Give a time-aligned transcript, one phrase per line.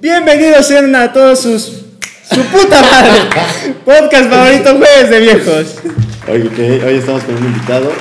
[0.00, 1.84] Bienvenidos a todos sus.
[2.32, 3.20] Su puta madre.
[3.84, 5.74] Podcast favorito, jueves de viejos.
[6.26, 6.50] Hoy,
[6.86, 7.92] hoy estamos con un invitado.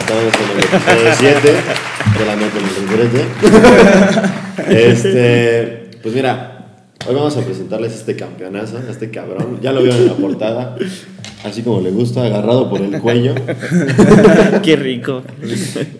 [0.00, 1.52] Estamos en el episodio 7
[2.18, 2.34] de la
[2.90, 3.24] regrete.
[4.68, 6.66] Este, pues mira,
[7.06, 9.60] hoy vamos a presentarles este campeonazo, a este cabrón.
[9.62, 10.76] Ya lo vieron en la portada.
[11.44, 13.34] Así como le gusta, agarrado por el cuello.
[14.62, 15.22] Qué rico.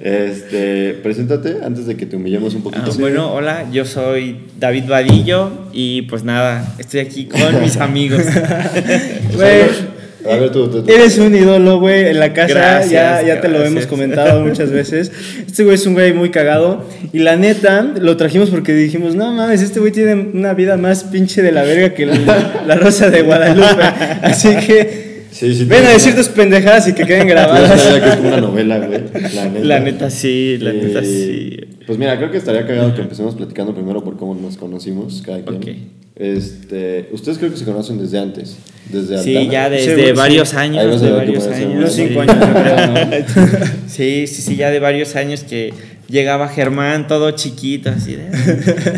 [0.01, 2.91] Este, preséntate antes de que te humillemos un poquito.
[2.91, 8.23] Ah, bueno, hola, yo soy David Vadillo y pues nada, estoy aquí con mis amigos.
[9.34, 9.95] Güey.
[10.25, 10.91] A ver, tú, tú, tú.
[10.91, 12.55] Eres un ídolo, güey, en la casa.
[12.55, 15.12] Gracias, ya, ya te lo hemos comentado muchas veces.
[15.47, 16.87] Este güey es un güey muy cagado.
[17.12, 21.05] Y la neta, lo trajimos porque dijimos, no mames, este güey tiene una vida más
[21.05, 23.83] pinche de la verga que la, la rosa de Guadalupe.
[24.23, 27.84] Así que Sí, sí, ven a decir tus pendejadas y que queden grabadas.
[27.84, 29.01] idea que es como una novela, güey.
[29.34, 29.65] La neta.
[29.65, 31.59] La neta sí, la neta sí.
[31.87, 35.42] Pues mira, creo que estaría cagado que empecemos platicando primero por cómo nos conocimos cada
[35.42, 35.56] quien.
[35.56, 35.69] Ok.
[36.17, 38.56] Este, ustedes creo que se conocen desde antes,
[38.89, 39.53] desde Sí, Altana.
[39.53, 40.12] ya Sí, desde sí.
[40.12, 41.75] varios Ahí años, de varios años.
[41.75, 42.06] Unos sí.
[42.06, 43.66] cinco años, yo creo, ¿no?
[43.89, 45.75] Sí, sí, sí, ya de varios años que
[46.08, 48.28] llegaba Germán todo chiquito, así de,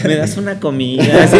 [0.04, 1.36] me das una comida, así.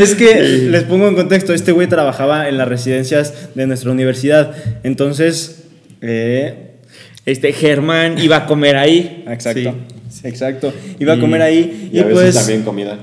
[0.00, 4.54] Es que les pongo en contexto, este güey trabajaba en las residencias de nuestra universidad.
[4.82, 5.64] Entonces,
[6.00, 6.66] eh,
[7.26, 9.24] Este Germán iba a comer ahí.
[9.28, 9.74] exacto.
[10.08, 10.26] Sí.
[10.26, 10.72] Exacto.
[10.98, 12.98] Iba a comer ahí Y, y, a veces pues también comida.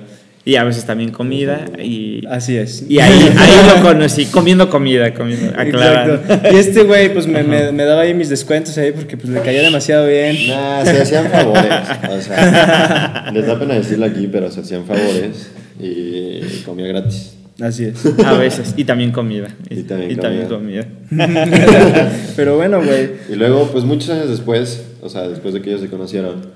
[0.48, 2.86] Y a veces también comida y así es.
[2.88, 6.14] y ahí, ahí lo conocí, comiendo comida, comiendo, aclarando.
[6.16, 6.56] Exacto.
[6.56, 9.42] Y este güey pues me, me- me daba ahí mis descuentos ahí porque pues le
[9.42, 10.48] caía demasiado bien.
[10.48, 11.74] Nah, se hacían favores.
[12.12, 17.34] O sea, les da pena decirlo aquí, pero se hacían favores y comía gratis.
[17.60, 18.06] Así es.
[18.24, 19.50] A veces, y también comida.
[19.70, 20.86] Y también comida.
[22.36, 23.10] Pero bueno, güey.
[23.30, 26.52] Y luego, pues muchos años después, o sea, después de que ellos se conocieron,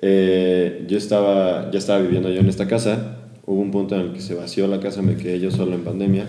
[0.00, 3.16] eh, yo estaba, ya estaba viviendo yo en esta casa.
[3.50, 5.80] Hubo un punto en el que se vació la casa, me quedé yo solo en
[5.82, 6.24] pandemia.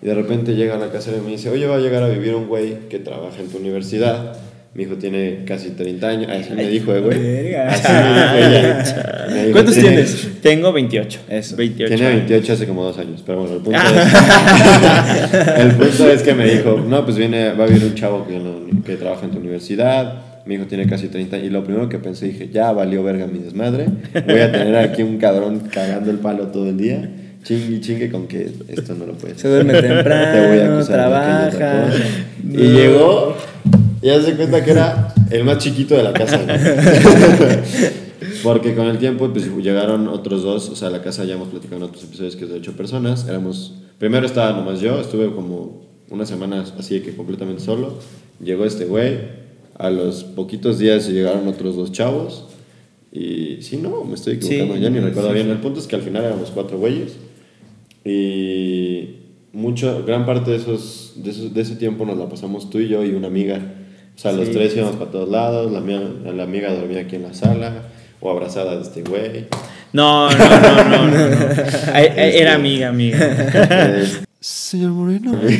[0.00, 2.08] Y de repente llega a la casa y me dice, oye, va a llegar a
[2.08, 4.32] vivir un güey que trabaja en tu universidad.
[4.72, 6.30] Mi hijo tiene casi 30 años.
[6.30, 7.54] Así me dijo, eh, güey.
[7.54, 10.28] Así me dijo dijo, ¿Cuántos "Tiene- tienes?
[10.40, 11.20] Tengo 28.
[11.28, 11.54] Eso.
[11.56, 11.94] 28.
[11.94, 13.84] Tiene 28 hace como dos años, pero bueno, el punto, es,
[15.58, 18.40] el punto es que me dijo, no, pues viene, va a venir un chavo que,
[18.86, 20.14] que trabaja en tu universidad,
[20.46, 23.38] mi hijo tiene casi 30, y lo primero que pensé, dije, ya valió verga mi
[23.38, 23.86] desmadre,
[24.26, 27.10] voy a tener aquí un cabrón cagando el palo todo el día,
[27.42, 30.74] chingue y chingue con que esto no lo puedes Se duerme temprano, Te voy a
[30.74, 31.86] acusar trabaja.
[32.42, 33.36] Y llegó,
[34.02, 36.38] y ya se cuenta que era el más chiquito de la casa.
[36.38, 36.52] ¿no?
[38.42, 41.78] Porque con el tiempo pues, llegaron otros dos, o sea, la casa ya hemos platicado
[41.78, 43.26] en otros episodios que es de ocho personas.
[43.26, 47.98] Éramos, primero estaba nomás yo, estuve como unas semanas así que completamente solo.
[48.42, 49.43] Llegó este güey,
[49.78, 52.46] a los poquitos días llegaron otros dos chavos.
[53.12, 55.50] Y sí, no, me estoy equivocando, Sí, ya ni recuerdo sí, bien.
[55.50, 57.16] El punto es que al final éramos cuatro güeyes.
[58.04, 59.16] Y
[59.52, 62.88] mucho, gran parte de, esos, de, esos- de ese tiempo nos la pasamos tú y
[62.88, 63.60] yo y una amiga.
[64.16, 66.02] O sea, los tres íbamos para todos lados, la, mía-
[66.34, 67.72] la amiga dormía aquí en la sala
[68.20, 69.46] o abrazada de este güey.
[69.92, 71.08] No, no, no, no, no.
[71.08, 71.16] no.
[71.94, 73.18] Era amiga, amiga.
[73.22, 74.04] Eh,
[74.40, 75.38] Señor Moreno.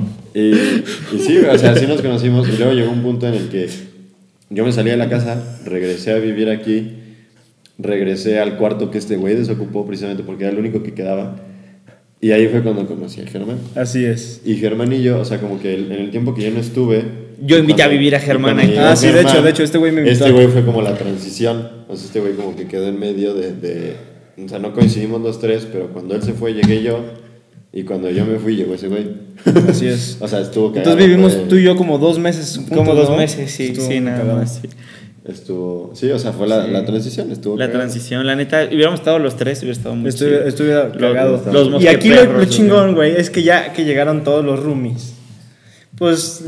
[0.34, 0.40] y,
[1.14, 3.68] y sí, o sea, así nos conocimos y luego llegó un punto en el que
[4.50, 6.92] yo me salí de la casa, regresé a vivir aquí,
[7.78, 11.36] regresé al cuarto que este güey desocupó precisamente porque era el único que quedaba.
[12.20, 13.58] Y ahí fue cuando conocí a Germán.
[13.74, 14.42] Así es.
[14.44, 16.60] Y Germán y yo, o sea, como que el- en el tiempo que yo no
[16.60, 17.02] estuve.
[17.42, 18.74] Yo invité a vivir a Germán aquí.
[18.76, 20.26] Ah, sí, de Germán, hecho, de hecho, este güey me invitó.
[20.26, 21.66] Este güey fue como la transición.
[21.88, 23.94] O sea, este güey como que quedó en medio de, de-
[24.44, 27.00] O sea, no coincidimos los tres, pero cuando él se fue llegué yo.
[27.72, 29.06] Y cuando yo me fui llegó ese güey.
[29.68, 30.16] Así es.
[30.20, 30.90] O sea, estuvo cagado.
[30.90, 32.60] Entonces vivimos fue- tú y yo como dos meses.
[32.68, 33.16] Como dos ¿no?
[33.16, 34.38] meses, sí, Estuvo sí, nada cagado.
[34.38, 34.60] más.
[34.62, 34.68] sí.
[35.24, 35.90] Estuvo.
[35.94, 36.70] Sí, o sea, fue la, Sí.
[36.72, 37.30] la transición.
[37.30, 37.80] Estuvo La cagado.
[37.84, 40.48] transición, la neta, hubiéramos estado los tres, hubiera estado muy Estuve, chido.
[40.48, 41.42] estuve cagado.
[41.52, 45.14] los y aquí lo, lo chingón, güey, es que ya que llegaron todos los roomies.
[45.98, 46.44] Pues,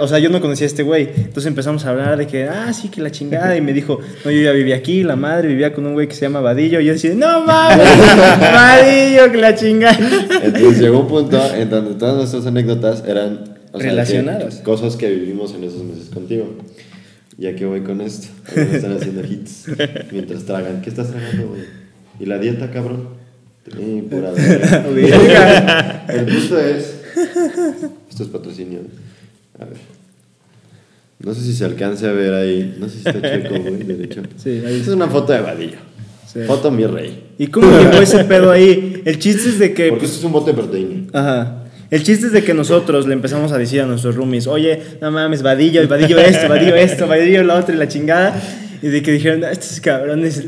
[0.00, 1.10] o sea, yo no conocía a este güey.
[1.16, 3.54] Entonces empezamos a hablar de que, ah, sí, que la chingada.
[3.56, 6.14] Y me dijo, no, yo ya vivía aquí, la madre vivía con un güey que
[6.14, 6.80] se llama Vadillo.
[6.80, 7.86] Y yo decía, no mames,
[8.40, 9.98] Vadillo, que la chingada.
[10.42, 14.56] Entonces llegó un punto en donde todas nuestras anécdotas eran o sea, que- Relacionadas.
[14.60, 16.56] cosas que vivimos en esos meses contigo.
[17.36, 18.28] Ya que voy con esto.
[18.48, 19.66] Ahora me están haciendo hits
[20.10, 20.80] mientras tragan.
[20.80, 21.62] ¿Qué estás tragando, güey?
[22.18, 23.08] ¿Y la dieta, cabrón?
[23.66, 24.00] Sí.
[26.08, 26.94] El punto es.
[28.16, 28.78] Esto es patrocinio.
[29.60, 29.76] A ver.
[31.18, 32.74] No sé si se alcance a ver ahí.
[32.80, 34.22] No sé si está chueco, güey, derecho.
[34.42, 35.76] Sí, ahí es una foto de Vadillo.
[36.26, 36.38] Sí.
[36.46, 37.24] Foto mi rey.
[37.36, 39.02] ¿Y cómo llegó ese pedo ahí?
[39.04, 41.02] El chiste es de que, Porque pues, esto es un bote de proteína.
[41.12, 41.64] Ajá.
[41.90, 45.10] El chiste es de que nosotros le empezamos a decir a nuestros roomies, oye, no
[45.10, 48.34] mames, vadillo, vadillo esto, vadillo esto, vadillo lo otro y la chingada.
[48.80, 50.42] Y de que dijeron, "Ah, estos cabrones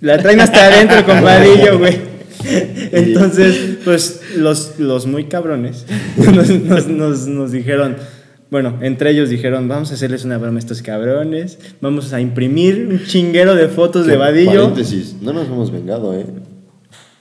[0.00, 2.17] La traen hasta adentro con vadillo, güey.
[2.92, 5.86] Entonces, pues los, los muy cabrones
[6.16, 7.96] nos, nos- nos- nos dijeron,
[8.50, 12.86] bueno, entre ellos dijeron, vamos a hacerles una broma a estos cabrones, vamos a imprimir
[12.90, 14.62] un chinguero de fotos de vadillo.
[14.70, 16.24] Paréntesis, no nos hemos vengado, ¿eh?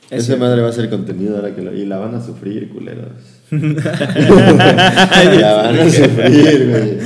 [0.09, 1.75] Ese- Ese madre va a ser contenido ahora que lo...
[1.75, 3.09] Y la van a sufrir, culeros.
[3.51, 6.97] la van a sufrir, güey.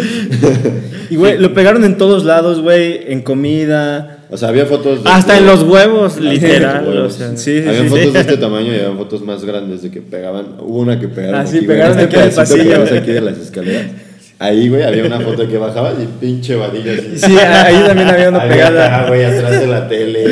[1.09, 4.20] Y, güey, lo pegaron en todos lados, güey, en comida.
[4.31, 5.03] O sea, había fotos...
[5.03, 6.85] de- Hasta en los huevos, Hasta en literal.
[6.85, 7.13] los O huevos.
[7.13, 7.89] sea, Sí, sí, Habían sí.
[7.89, 10.45] fotos de este tamaño y habían fotos más grandes de que pegaban.
[10.59, 11.35] Hubo una que pegaron.
[11.41, 12.99] Ah, aquí, pegaron este aquí en el pedacito que pasillo.
[13.01, 13.85] aquí de las escaleras.
[14.39, 17.11] Ahí, güey, había una foto que bajaba y pinche vadillo así.
[17.15, 18.97] Sí, ahí también había una Había pegada.
[18.97, 20.27] acá, güey, atrás de la tele.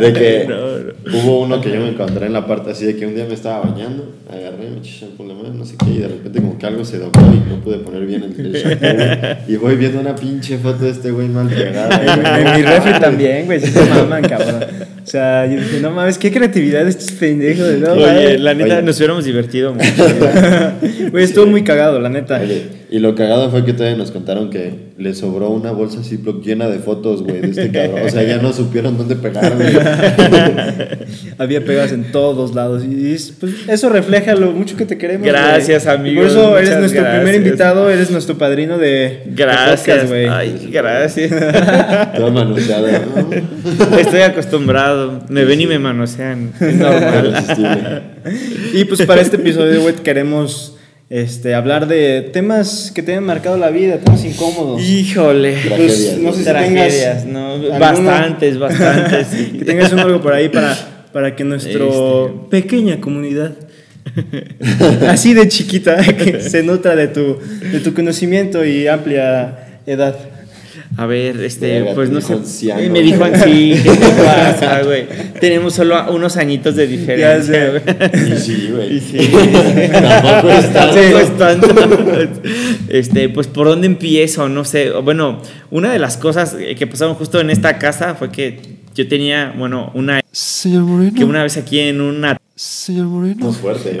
[0.00, 0.46] De que
[1.12, 3.34] hubo uno que yo me encontré en la parte así de que un día me
[3.34, 6.40] estaba bañando, agarré, me eché shampoo en la mano, no sé qué, y de repente
[6.40, 9.52] como que algo se dobló y no pude poner bien el, el shampoo.
[9.52, 11.94] Y voy viendo una pinche foto de este güey mal pegada.
[12.04, 14.62] En, mi refri también, güey, se maman, cabrón.
[15.04, 17.78] O sea, yo dije, no mames, qué creatividad de estos pendejos.
[17.78, 17.92] ¿no?
[17.92, 18.82] Oye, la neta, Oye.
[18.82, 19.84] nos hubiéramos divertido mucho.
[21.10, 22.40] Güey, estuvo muy cagado, la neta.
[22.40, 22.62] Oye,
[22.94, 26.68] y lo cagado fue que todavía nos contaron que le sobró una bolsa Ziploc llena
[26.68, 28.02] de fotos, güey, de este cabrón.
[28.06, 29.74] O sea, ya no supieron dónde pegar, güey.
[31.38, 32.84] Había pegadas en todos lados.
[32.84, 35.26] Y es- pues, eso refleja lo mucho que te queremos.
[35.26, 35.96] Gracias, güey.
[35.96, 39.24] Amigos, Por eso eres nuestro primer invitado, eres nuestro padrino de.
[39.26, 40.26] Gracias, güey.
[40.28, 41.30] Ay, gracias.
[42.16, 43.02] Toda manoseada.
[43.16, 43.98] ¿no?
[43.98, 45.20] Estoy acostumbrado.
[45.28, 46.52] Me ven y me manosean.
[46.60, 48.12] Es normal.
[48.72, 50.73] Y pues para este episodio, güey, queremos
[51.10, 54.82] este, hablar de temas que te hayan marcado la vida, temas incómodos.
[54.82, 55.54] Híjole.
[55.56, 57.58] Tragedias, no sé si Tragedias, ¿no?
[57.78, 59.26] Bastantes, bastantes.
[59.28, 59.52] sí.
[59.58, 60.76] que tengas un algo por ahí para,
[61.12, 62.32] para que nuestra Este.
[62.50, 63.52] pequeña comunidad,
[65.08, 67.38] así de chiquita, que se nutra de tu,
[67.72, 70.16] de tu conocimiento y amplia edad.
[70.96, 72.34] A ver, este, pues no sé.
[72.34, 72.92] anciano.
[72.92, 75.06] Me dijo así, ¿qué te pasa, güey?
[75.40, 77.68] Tenemos solo unos añitos de diferencia, sé.
[77.70, 78.32] güey.
[78.32, 78.96] Y sí, güey.
[78.96, 79.18] Y sí.
[79.92, 80.94] Tampoco es tanto.
[81.68, 82.48] Tampoco es tanto.
[82.88, 84.90] Este, pues por dónde empiezo, no sé.
[84.90, 88.60] Bueno, una de las cosas que pasaron justo en esta casa fue que
[88.94, 91.12] yo tenía, bueno, una Señor Moreno.
[91.16, 93.46] que una vez aquí en una Señor Moreno.
[93.48, 93.98] Más fuerte.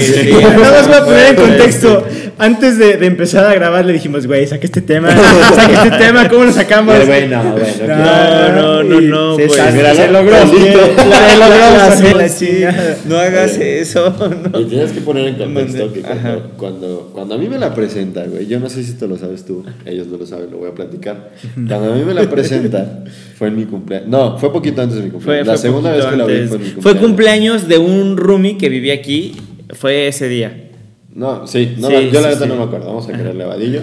[0.00, 0.30] Sí, sí.
[0.32, 2.04] Nada más voy a poner en contexto.
[2.38, 5.10] Antes de, de empezar a grabar le dijimos, güey, saca este tema,
[5.54, 6.94] saca este tema, ¿cómo lo sacamos?
[6.94, 10.36] Pero, güey, no, no No, no, no, y no, Se, pues, se logró.
[10.46, 11.36] Se
[12.06, 12.62] logró Sí,
[13.06, 14.14] no hagas eso.
[14.52, 14.60] no.
[14.60, 18.24] Y tienes que poner en contexto que cuando, cuando, cuando a mí me la presenta,
[18.24, 20.70] güey, yo no sé si tú lo sabes tú, ellos no lo saben, lo voy
[20.70, 21.30] a platicar.
[21.54, 23.02] Cuando a mí me la presenta,
[23.36, 24.08] fue en mi cumpleaños.
[24.08, 25.46] No, fue poquito antes de mi Fue, cumpleaños.
[25.46, 27.68] la fue segunda vez que la vi fue en mi Fue cumpleaños.
[27.68, 29.32] de un roomie que vivía aquí.
[29.74, 30.70] Fue ese día.
[31.14, 32.48] No, sí, no, Sí, la- yo la sí, neta sí.
[32.48, 33.80] no me acuerdo, vamos a quererle vadillo.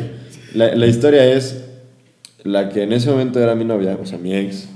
[0.54, 1.66] La, la historia es
[2.44, 4.68] la que en ese momento era mi novia, o sea, mi ex,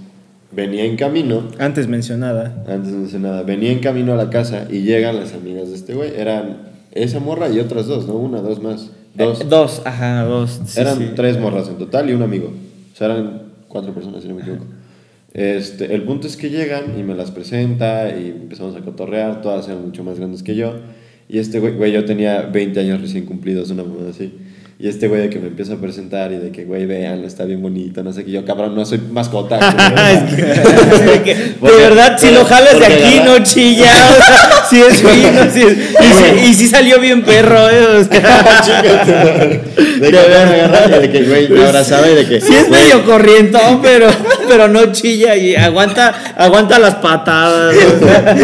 [0.51, 2.63] venía en camino, Antes mencionada.
[2.67, 5.75] antes de decir nada, venía en camino a la casa y llegan las amigas de
[5.75, 6.11] este güey.
[6.17, 6.57] Eran
[6.91, 8.15] esa morra y otras dos, ¿no?
[8.15, 8.89] Una, dos más.
[9.15, 9.41] Dos.
[9.41, 10.59] Eh, dos, ajá, dos.
[10.65, 11.09] sí, eran sí.
[11.15, 12.51] tres morras en total y un amigo.
[12.93, 14.65] O sea, eran cuatro personas, si no me equivoco.
[15.33, 19.67] Este, el punto es que llegan y me las presenta y empezamos a cotorrear, todas
[19.67, 20.79] eran mucho más grandes que yo.
[21.29, 24.33] Y este güey, yo tenía 20 años recién cumplidos, una mamá así.
[24.83, 27.43] Y este güey de que me empieza a presentar y de que, güey, vean, está
[27.45, 28.31] bien bonito, no sé qué.
[28.31, 29.57] Yo, cabrón, no soy mascota.
[29.59, 29.71] güey.
[31.11, 33.91] De que, de Porque- verdad, si lo jalas de aquí, no chilla.
[33.91, 37.85] O sea, si es fino, si es- y, si, y si salió bien perro, eh,
[37.99, 39.51] o sea,
[39.99, 42.41] de que agarra de que, güey, me abrazaba y de que.
[42.41, 44.07] sí es güey, medio corrientón, pero,
[44.47, 47.75] pero no chilla y aguanta, aguanta las patadas.
[47.75, 48.35] o sea,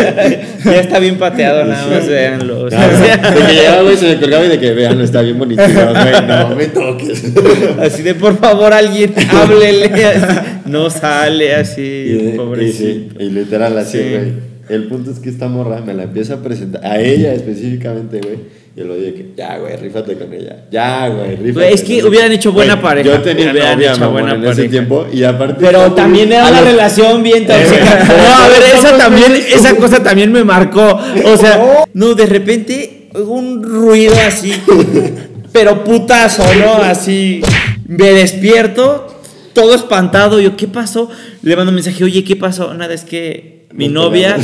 [0.66, 2.62] ya está bien pateado, nada más véanlo.
[2.66, 5.40] o sea, de que llegaba, güey, se me colgaba y de que, vean, está bien
[5.40, 5.64] bonito.
[5.64, 7.24] Güey, no me toques.
[7.82, 9.86] Así de por favor alguien háblele.
[10.06, 10.26] así.
[10.66, 12.78] No sale Y, así, y pobrecito.
[13.20, 14.10] sí, y literal así, Sí.
[14.10, 14.48] güey.
[14.70, 18.58] El punto es que esta morra me la empieza a presentar, a ella específicamente, güey.
[18.76, 20.66] Y lo dije que, ya, güey, rífate con ella.
[20.70, 21.74] Ya, güey, rífate.
[21.74, 22.36] Es que hubieran ella".
[22.36, 23.08] hecho buena pareja.
[23.16, 25.08] Yo tenía novia, hecho mamón, buena en ese tiempo.
[25.12, 25.56] Y aparte.
[25.66, 28.04] Pero también era una los- relación bien tóxica.
[28.08, 31.00] No, a ver, esa también, esa cosa también me marcó.
[31.26, 34.52] O sea, no, de repente un ruido así,
[35.52, 36.76] pero putazo, ¿no?
[36.76, 37.42] Así,
[37.88, 39.08] me despierto,
[39.54, 40.40] todo espantado.
[40.40, 41.10] Yo, ¿qué pasó?
[41.42, 42.74] Le mando un mensaje, oye, ¿qué pasó?
[42.74, 44.38] Nada, es que mi novia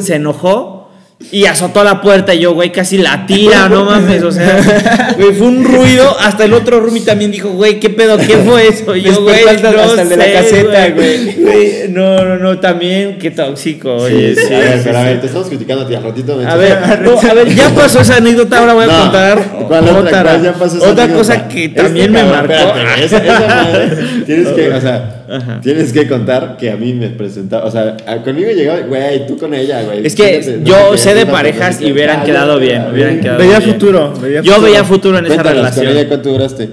[0.00, 0.81] se enojó
[1.30, 5.32] Y azotó la puerta y yo, güey, casi la tira, no mames, o sea, güey,
[5.32, 6.14] fue un ruido.
[6.20, 8.18] Hasta el otro roomie también dijo, güey, ¿qué pedo?
[8.18, 8.94] ¿Qué fue eso?
[8.94, 12.58] Y yo, güey, hasta- no hasta el de la sé, caseta, Güey, No, no, no,
[12.58, 14.52] también, qué tóxico, oye, sí.
[14.52, 15.06] a ver, sí, pero a sí.
[15.08, 17.70] ver, te estamos criticando a ti, al ratito me A ver, no, a ver, ya
[17.70, 19.38] pasó esa anécdota, ahora voy a No, contar
[19.68, 20.22] ¿cuál otra?
[20.22, 21.34] ¿Cuál ya pasó esa otra anécdota?
[21.34, 22.52] cosa que Este también me cabrón, marcó.
[22.78, 25.60] espérate, esa, esa madre, tienes que, o sea, Ajá.
[25.62, 29.54] tienes que contar que a mí me presentaba, o sea, conmigo llegaba, güey, tú con
[29.54, 30.06] ella, güey.
[30.06, 33.20] Es que fíjate, no yo qué, sé de parejas y hubieran quedado ya, bien, hubieran
[33.20, 33.72] quedado Veía bien.
[33.72, 34.66] futuro, veía Yo futuro.
[34.70, 35.86] veía futuro en esa con relación.
[35.88, 36.70] ella cuánto duraste.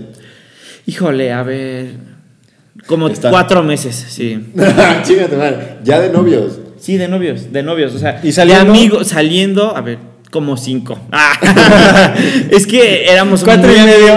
[0.86, 1.88] Híjole, a ver.
[2.88, 3.30] Como Está.
[3.30, 4.52] cuatro meses, sí.
[5.04, 5.58] Chíngate, madre.
[5.84, 6.60] Ya de novios.
[6.80, 7.94] Sí, de novios, de novios.
[7.94, 8.64] O sea, ¿Y saliendo?
[8.64, 10.00] de amigos, saliendo, a ver,
[10.32, 10.98] como cinco.
[11.12, 12.14] Ah,
[12.50, 14.16] es que éramos Cuatro muy y medio.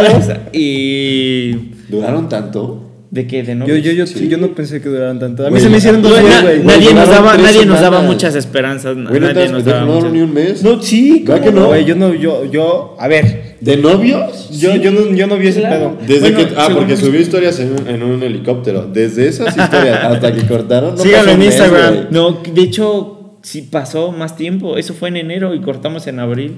[0.53, 1.53] Y.
[1.89, 2.82] ¿Duraron tanto?
[3.13, 3.43] ¿De qué?
[3.43, 3.83] ¿De Yo, novios?
[3.83, 4.27] yo, yo, Sí.
[4.27, 5.47] yo no pensé que duraran tanto.
[5.47, 6.61] A mí se me hicieron dos na- güey.
[6.65, 8.95] nadie nos daba, nadie nos daba muchas esperanzas.
[8.95, 10.63] Güey, no, nadie nos no daba muchas- ni un mes.
[10.63, 11.67] No, sí, ¿Verdad ¿cómo que no?
[11.67, 14.49] Güey, yo no, yo, yo, a ver, ¿De novios?
[14.59, 15.99] yo, yo no, yo no vi ese Claro.
[15.99, 16.07] pedo.
[16.09, 18.87] Desde Bueno, que, ah, porque subió historias en un, en un helicóptero.
[18.91, 20.95] Desde esas historias hasta que cortaron.
[20.97, 21.95] No Síganlo en mes, Instagram.
[22.13, 24.79] No, de hecho, sí pasó más tiempo.
[24.79, 26.57] Eso fue en enero y cortamos en abril.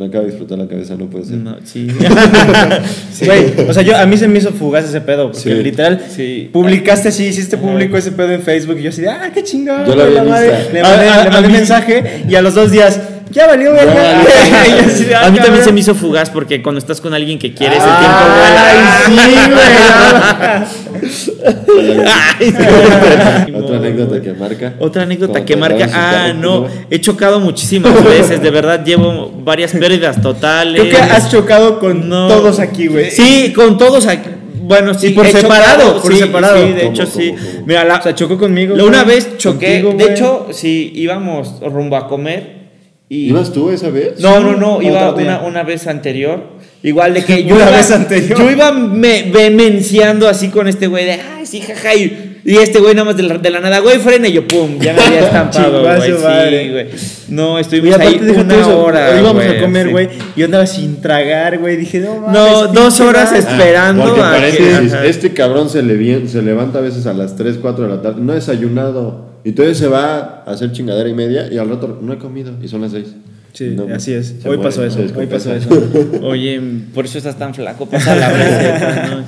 [0.00, 1.36] Me acaba de disfrutar la cabeza, no puede ser.
[1.36, 1.86] No, sí.
[3.24, 5.50] Güey, o sea, yo, a mí se me hizo fugaz ese pedo, porque Sí.
[5.62, 6.48] literal, Sí.
[6.52, 9.84] publicaste así, hiciste público ese pedo en Facebook y yo así, ah, qué chingón.
[9.86, 10.50] Yo lo había la madre".
[10.56, 10.72] visto.
[10.72, 12.98] Le mandé, A- a- le mandé a mensaje y a los dos días,
[13.30, 13.94] ya valió, verga.
[13.94, 14.28] valió.
[14.66, 15.64] Y yo así de, "Ah, A mí también cabrón".
[15.64, 20.66] se me hizo fugaz porque cuando estás con alguien que quieres, Ay, el tiempo vuela.
[20.66, 20.70] sí,
[21.90, 22.00] güey.
[22.06, 24.74] Ay, Otra anécdota que marca.
[24.78, 25.88] Otra anécdota que marca.
[25.92, 26.66] Ah, no.
[26.90, 28.42] He chocado muchísimas veces.
[28.42, 30.82] De verdad, llevo varias pérdidas totales.
[30.82, 32.28] Creo que has chocado con No.
[32.28, 33.10] todos aquí, güey.
[33.10, 34.30] Sí, con todos aquí.
[34.62, 36.56] Bueno, sí, Y por he separado, chocado, por sí, separado.
[36.58, 37.30] Sí, de ¿Cómo, hecho, cómo, sí.
[37.32, 37.66] cómo?
[37.66, 38.76] Mira, la, O sea, chocó conmigo.
[38.76, 39.16] la una güey.
[39.16, 39.82] vez choqué.
[39.82, 40.14] Contigo, de güey.
[40.14, 42.59] hecho, sí, íbamos rumbo a comer.
[43.12, 44.20] Y ¿Ibas tú esa vez?
[44.20, 46.44] No, no, no, iba una, una vez anterior.
[46.80, 48.38] Igual de que yo Una iba, vez anterior.
[48.38, 51.92] Yo iba me, vehemenciando así con este güey de, ay, sí, jaja.
[51.96, 54.28] Y, y este güey nada más de la, de la nada, güey, frena.
[54.28, 56.02] Y yo, pum, ya me había estampado, güey.
[56.02, 56.86] Sí, güey.
[57.30, 59.10] No, estuvimos ahí una eso, hora.
[59.18, 59.90] íbamos güey, a comer, sí.
[59.92, 61.76] güey, y yo andaba sin tragar, güey.
[61.78, 62.32] Dije, no mames.
[62.40, 65.04] No, dos horas esperando Porque a que- paréntesis, ajá.
[65.04, 68.20] este cabrón se, le se levanta a veces a las 3, 4 de la tarde,
[68.20, 69.29] no desayunado.
[69.44, 72.52] Y entonces se va a hacer chingadera y media y al rato no he comido
[72.62, 73.14] y son las 6.
[73.52, 74.36] Sí, así es.
[74.44, 75.68] Hoy muere, pasó eso, hoy pasó eso.
[76.22, 76.60] Oye,
[76.94, 78.28] por eso estás tan flaco, pasa la
[79.10, 79.24] ¿no?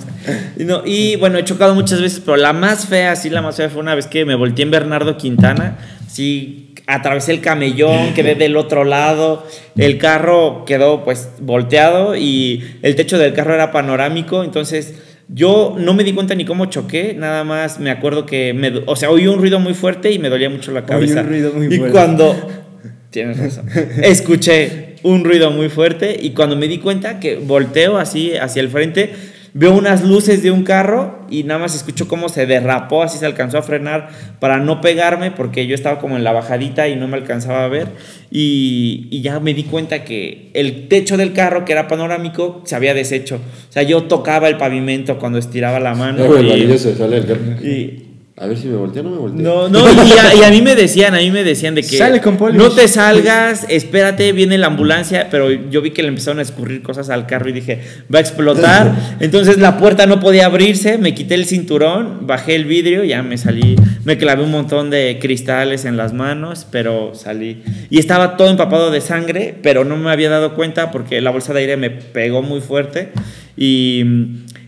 [0.57, 3.57] Y no, Y bueno, he chocado muchas veces, pero la más fea, sí, la más
[3.57, 8.35] fea fue una vez que me volteé en Bernardo Quintana, sí, atravesé el camellón, quedé
[8.35, 9.45] del otro lado,
[9.77, 14.95] el carro quedó pues volteado y el techo del carro era panorámico, entonces
[15.35, 18.97] yo no me di cuenta ni cómo choqué, nada más me acuerdo que, me, o
[18.97, 21.23] sea, oí un ruido muy fuerte y me dolía mucho la Oí un cabeza.
[21.23, 21.91] ruido muy y fuerte.
[21.93, 22.49] cuando
[23.11, 23.67] Tienes razón.
[24.03, 28.69] Escuché un ruido muy fuerte y cuando me di cuenta que volteo así hacia el
[28.71, 29.13] frente,
[29.55, 33.27] veo unas luces de un carro y nada más escucho cómo se derrapó, así se
[33.27, 34.09] alcanzó a frenar
[34.41, 37.69] para no pegarme porque yo estaba como en la bajadita y no me alcanzaba a
[37.69, 37.89] ver
[38.31, 42.75] y, y ya me di cuenta que el techo del carro que era panorámico se
[42.77, 43.37] había deshecho.
[43.37, 46.19] O sea, yo tocaba el pavimento cuando estiraba la mano.
[46.25, 47.41] No, güey, y- maravilloso, sale el carro.
[47.63, 48.05] y,
[48.43, 49.41] A ver si me voltea o no me voltea.
[49.41, 51.97] no, no, y a, y a mí me decían, a mí me decían de que
[51.97, 52.59] Sale con Polish.
[52.59, 56.83] no te salgas, espérate, viene la ambulancia, pero yo vi que le empezaron a escurrir
[56.83, 57.81] cosas al carro y dije,
[58.13, 58.97] va a explotar.
[59.21, 63.39] Entonces la puerta no podía abrirse, me quité el cinturón, bajé el vidrio, ya me
[63.39, 67.63] salí, me clavé un montón de cristales en las manos, pero salí.
[67.91, 71.53] Y estaba todo empapado de sangre, pero no me había dado cuenta porque la bolsa
[71.53, 73.13] de aire me pegó muy fuerte
[73.57, 74.05] y...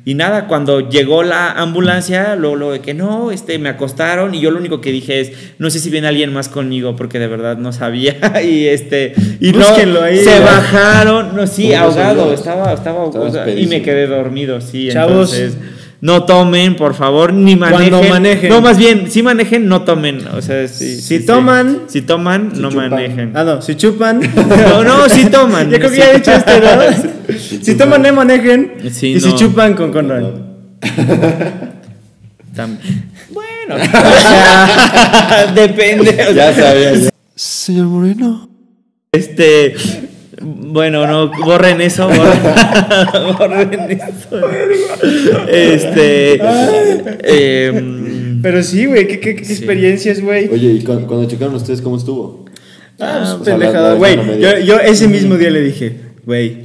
[0.07, 4.41] Y nada, cuando llegó la ambulancia, luego, luego de que no, este, me acostaron y
[4.41, 7.27] yo lo único que dije es, no sé si viene alguien más conmigo porque de
[7.27, 9.65] verdad no sabía y este, y no,
[10.03, 10.45] ahí, se ¿no?
[10.45, 14.91] bajaron, no, sí, ¿Cómo no ahogado, estaba, estaba, o sea, y me quedé dormido, sí,
[14.93, 15.33] Chavos.
[15.33, 15.57] entonces,
[16.05, 17.89] no tomen, por favor, ni manejen.
[17.89, 18.51] Cuando manejen.
[18.51, 21.27] No, más bien, si manejen, no tomen, o sea, Si sí, sí.
[21.27, 22.91] toman- si toman, no chupan.
[22.91, 23.33] manejen.
[23.35, 24.21] Ah, no, si chupan.
[24.69, 25.71] No, no, si toman.
[25.71, 26.69] Yo creo que ya he dicho este, ¿no?
[27.63, 28.75] si toman, no manejen.
[28.85, 29.35] Y si no.
[29.35, 30.25] chupan, con Conrad.
[32.55, 32.79] Tam-
[33.31, 36.11] Bueno, o sea, depende.
[36.11, 36.95] o sea, Ya sabía.
[36.95, 37.11] ya.
[37.35, 38.49] Señor Moreno.
[39.11, 39.75] Este,
[40.41, 44.41] bueno, no, borren eso, borren, borren eso.
[45.49, 46.41] Este,
[47.23, 50.49] em, Pero sí, güey, ¿qué, qué, qué experiencias, güey?
[50.49, 52.45] Oye, ¿y cu- cuando chocaron ustedes cómo estuvo?
[53.01, 53.95] Ah, pues, pendejada.
[53.95, 56.64] Güey, yo, yo ese mismo día le dije, güey,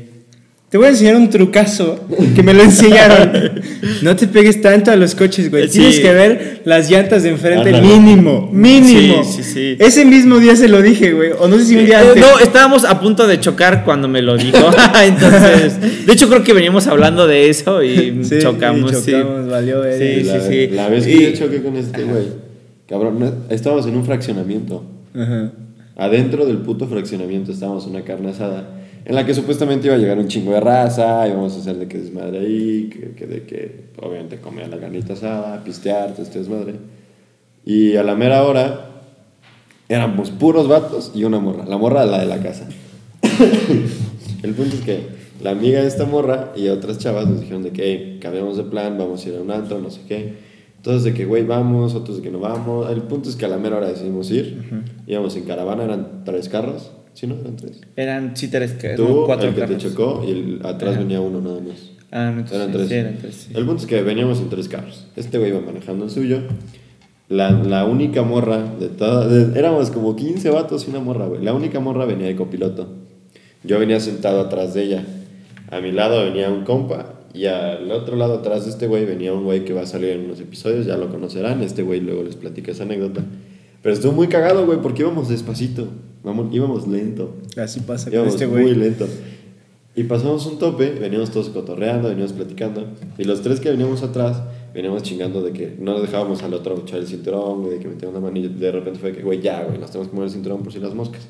[0.70, 2.00] Te voy a enseñar un trucazo
[2.36, 3.62] que me lo enseñaron.
[4.04, 5.68] No te pegues tanto a los coches, güey.
[5.68, 5.80] Sí.
[5.80, 9.24] Tienes que ver las llantas de enfrente mínimo, mínimo.
[9.24, 9.76] Sí, sí, sí.
[9.80, 11.32] Ese mismo día se lo dije, güey.
[11.40, 12.22] O no sé si un día Eh, antes.
[12.22, 14.58] no, estábamos a punto de chocar cuando me lo dijo.
[15.04, 19.12] Entonces, de hecho creo que veníamos hablando de eso y Sí, chocamos, y sí.
[19.12, 19.98] chocamos, valió, eh.
[20.20, 20.68] Sí, la, sí.
[20.68, 22.26] La vez que Y- yo choqué con este güey,
[22.88, 24.84] cabrón, estábamos en un fraccionamiento.
[25.16, 25.52] Ajá.
[25.98, 28.70] Adentro del puto fraccionamiento estábamos en una carne asada
[29.10, 31.88] en la que supuestamente iba a llegar un chingo de raza, íbamos a hacer de
[31.88, 36.38] que desmadre ahí, que, que de que obviamente comer la carnita asada, pistear, todo este
[36.38, 36.76] desmadre.
[37.66, 39.02] Y a la mera hora
[39.88, 42.70] éramos puros vatos y una morra, la morra la de la casa.
[44.44, 45.08] El punto es que
[45.42, 48.64] la amiga de esta morra y otras chavas nos dijeron de que hey, cambiamos de
[48.66, 50.36] plan, vamos a ir a un antro, no sé qué.
[50.84, 52.88] Todos de que, güey, vamos, otros de que no vamos.
[52.92, 54.86] El punto es que a la mera hora decidimos ir.
[55.08, 56.92] Íbamos en caravana, eran tres carros.
[57.20, 57.36] ¿Sí, no?
[57.36, 57.82] Eran tres.
[57.98, 59.78] Eran sí tres que Tú, no, cuatro el que carros.
[59.84, 61.00] te chocó y el- atrás Ajá.
[61.02, 61.92] venía uno nada más.
[62.12, 62.88] Ah, no, Eran sí, tres.
[62.88, 63.52] sí, eran tres, sí.
[63.56, 65.06] El punto es que veníamos en tres carros.
[65.18, 66.40] Este güey iba manejando el suyo.
[67.28, 69.56] La, la única morra de todas.
[69.56, 71.44] Éramos como 15 vatos y una morra, güey.
[71.44, 72.88] La única morra venía de copiloto.
[73.64, 75.04] Yo venía sentado atrás de ella.
[75.70, 77.16] A mi lado venía un compa.
[77.34, 80.12] Y al otro lado atrás de este güey venía un güey que va a salir
[80.12, 80.86] en unos episodios.
[80.88, 81.62] Ya lo conocerán.
[81.62, 83.22] Este güey luego les platica esa anécdota.
[83.84, 85.88] Pero estuvo muy cagado, güey, porque íbamos despacito.
[86.24, 87.36] Vamos, íbamos lento.
[87.58, 88.76] Así pasa con Íbamos este muy güey.
[88.76, 89.08] lento.
[89.96, 92.86] Y pasamos un tope, veníamos todos cotorreando, veníamos platicando.
[93.18, 94.42] Y los tres que veníamos atrás,
[94.74, 97.88] veníamos chingando de que no nos dejábamos al otro echar el cinturón, güey, de que
[97.88, 98.50] metíamos una manilla.
[98.50, 100.80] De repente fue que, güey, ya, güey, nos tenemos que mover el cinturón por si
[100.80, 101.28] las moscas.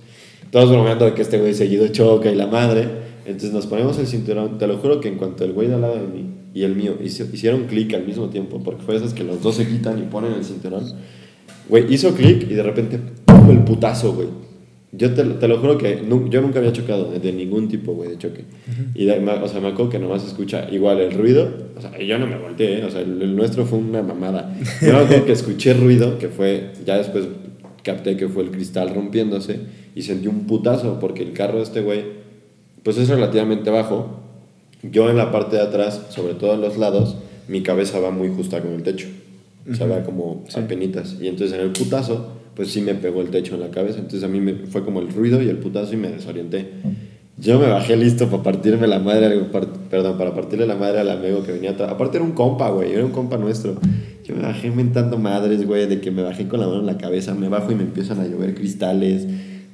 [0.51, 2.88] Todos bromeando de que este güey seguido choca y la madre.
[3.25, 4.58] Entonces nos ponemos el cinturón.
[4.58, 6.75] Te lo juro que en cuanto el güey de al lado de mí y el
[6.75, 10.03] mío hicieron clic al mismo tiempo, porque fue esas que los dos se quitan y
[10.03, 10.84] ponen el cinturón.
[11.69, 13.51] Güey, hizo clic y de repente, ¡pum!
[13.51, 14.27] el putazo, güey.
[14.91, 17.93] Yo te, lo- te lo juro que nu- yo nunca había chocado de ningún tipo,
[17.93, 18.46] güey, de choque.
[18.96, 21.48] Y, de- o sea, me acuerdo que nomás escucha igual el ruido.
[21.77, 22.86] O sea, yo no me volteé, ¿eh?
[22.86, 24.55] o sea, el, el nuestro fue una mamada.
[24.81, 27.25] Yo me acuerdo que escuché ruido, que fue, ya después
[27.84, 29.60] capté que fue el cristal rompiéndose
[29.96, 32.03] y sentí un putazo porque el carro de este güey,
[32.84, 34.19] pues es relativamente bajo.
[34.81, 37.15] Yo en la parte de atrás, sobre todo en los lados,
[37.48, 39.08] mi cabeza va muy justa con el techo.
[39.72, 41.17] O sea, va como a penitas.
[41.22, 44.00] Y entonces en el putazo, pues sí me pegó el techo en la cabeza.
[44.00, 46.68] Entonces a mí me, fue como el ruido y el putazo y me desorienté.
[47.38, 49.34] Yo me bajé listo para partirme la madre,
[49.89, 51.89] perdón, para partirle la madre al amigo que venía atrás.
[51.89, 53.77] Aparte era un compa, güey, era un compa nuestro.
[54.25, 56.98] Yo me bajé mentando madres, güey, de que me bajé con la mano en la
[56.98, 59.25] cabeza, me bajo y me empiezan a llover cristales.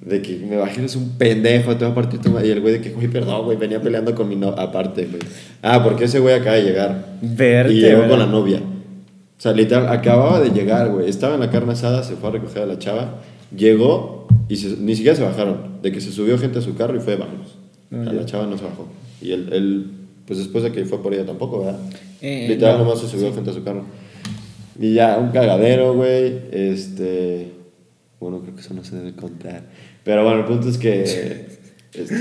[0.06, 2.50] De que me bajé, eres un pendejo, te va a partir tu madre.
[2.50, 5.24] Y el güey de que, güey, perdón, güey, venía peleando con mi no aparte, güey.
[5.64, 7.18] Ah, porque ese güey acaba de llegar.
[7.24, 8.10] Verte, y llegó güey.
[8.12, 8.62] con la novia.
[9.38, 11.10] O sea, literal, acababa de llegar, güey.
[11.10, 13.22] Estaba en la carne asada, se fue a recoger a la chava.
[13.56, 15.82] Llegó y se- ni siquiera se bajaron.
[15.82, 17.58] De que se subió gente a su carro y fue, vamos.
[17.92, 18.88] O sea, la chava no se bajó.
[19.22, 19.92] Y él, él,
[20.26, 21.80] pues después de que fue por ella tampoco, ¿verdad?
[22.22, 23.84] Eh, literal, no, nomás se subió gente a su carro.
[24.80, 26.42] Y ya, un cagadero, güey.
[26.52, 27.52] Este.
[28.20, 29.64] Bueno, creo que eso no se debe contar.
[30.04, 31.46] Pero bueno, el punto es que.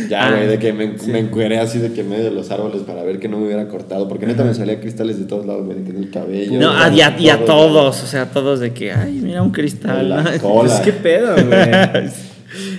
[0.09, 2.51] ya, Ah, güey, de que me, me encueré así de que en medio de los
[2.51, 4.09] árboles para ver que no me hubiera cortado.
[4.09, 6.61] Porque neta me salía cristales de todos lados, güey, de que del cabello.
[6.61, 9.51] No, a- y a, y a todos, o sea, todos de que, ay, mira un
[9.51, 10.09] cristal.
[10.09, 10.31] La ¿no?
[10.41, 10.71] cola.
[10.71, 12.11] Pues qué pedo, güey.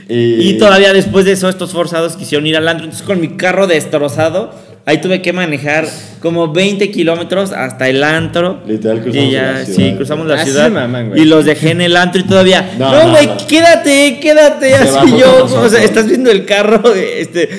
[0.07, 2.85] Y, Y todavía después de eso, estos forzados quisieron ir al antro.
[2.85, 4.51] Entonces, con mi carro destrozado,
[4.85, 5.85] ahí tuve que manejar
[6.19, 8.61] como 20 kilómetros hasta el antro.
[8.67, 9.95] Literal, cruzamos y ya, la sí, ciudad.
[9.97, 10.71] cruzamos la Así ciudad.
[10.71, 12.71] maman, y los dejé en el antro y todavía.
[12.79, 13.37] No, No, no, güey, no.
[13.47, 14.69] quédate, quédate.
[14.69, 17.49] Se así yo, o sea, estás viendo el carro, este,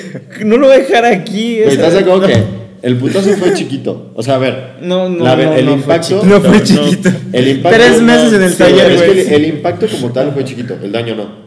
[0.45, 1.59] no lo voy a dejar aquí.
[1.59, 2.43] ¿estás de acuerdo que
[2.81, 4.11] el putazo fue chiquito?
[4.15, 4.73] O sea, a ver.
[4.81, 6.19] No, no, la no, el no fue impacto.
[6.21, 6.25] chiquito.
[6.25, 7.09] No fue chiquito.
[7.33, 7.77] El impacto.
[7.79, 9.19] Tres meses en el Sí, taller, es que güey.
[9.21, 11.46] el, el impacto como tal fue chiquito, el daño no.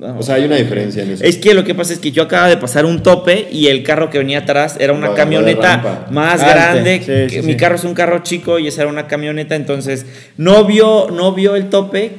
[0.00, 0.18] No.
[0.18, 1.22] O sea, hay una diferencia en eso.
[1.24, 3.82] Es que lo que pasa es que yo acababa de pasar un tope y el
[3.82, 7.00] carro que venía atrás era una camioneta más grande.
[7.00, 7.58] sí, que sí, mi sí.
[7.58, 10.06] carro es un carro chico y esa era una camioneta, entonces
[10.38, 12.12] no vio, no vio el tope,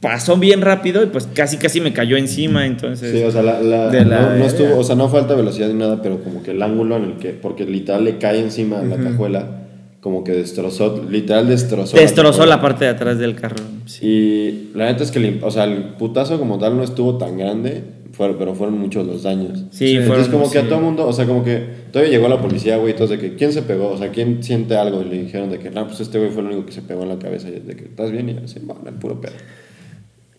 [0.00, 3.12] pasó bien rápido y pues casi casi me cayó encima, entonces...
[3.16, 4.46] Sí, o sea, la, la- De la no, no verga.
[4.46, 7.12] estuvo, o sea, no falta velocidad ni nada, pero como que el ángulo en el
[7.18, 9.61] que, porque literal le cae encima a la cajuela,
[10.02, 11.96] como que destrozó, literal destrozó.
[11.96, 13.56] destrozó la parte de atrás del carro.
[13.86, 14.04] sí.
[14.06, 17.38] Y la neta es que, el, o sea, el putazo como tal no estuvo tan
[17.38, 19.64] grande, fue- pero fueron muchos los daños.
[19.70, 20.68] Sí, Entonces fueron- como que a sí.
[20.68, 23.52] todo mundo, o sea, como que todavía llegó la policía, güey, todos de que, ¿quién
[23.52, 23.90] se pegó?
[23.90, 25.00] O sea, ¿quién siente algo?
[25.02, 27.04] Y le dijeron de que, no, pues este güey fue el único que se pegó
[27.04, 28.28] en la cabeza, y de que, ¿estás bien?
[28.28, 29.32] Y yo, sí, bueno, el puro pedo.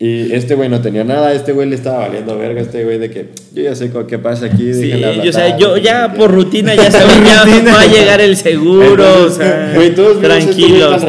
[0.06, 3.10] Y este güey no tenía nada, este güey le estaba valiendo verga, este güey de
[3.10, 4.74] que yo ya sé qué pasa aquí.
[4.74, 6.18] Sí, yo, o sea, yo no ya qué".
[6.18, 8.88] por rutina ya sabía, ya va a llegar el seguro, o
[9.18, 11.02] Entonces, sea, güey, todos este tranquilos.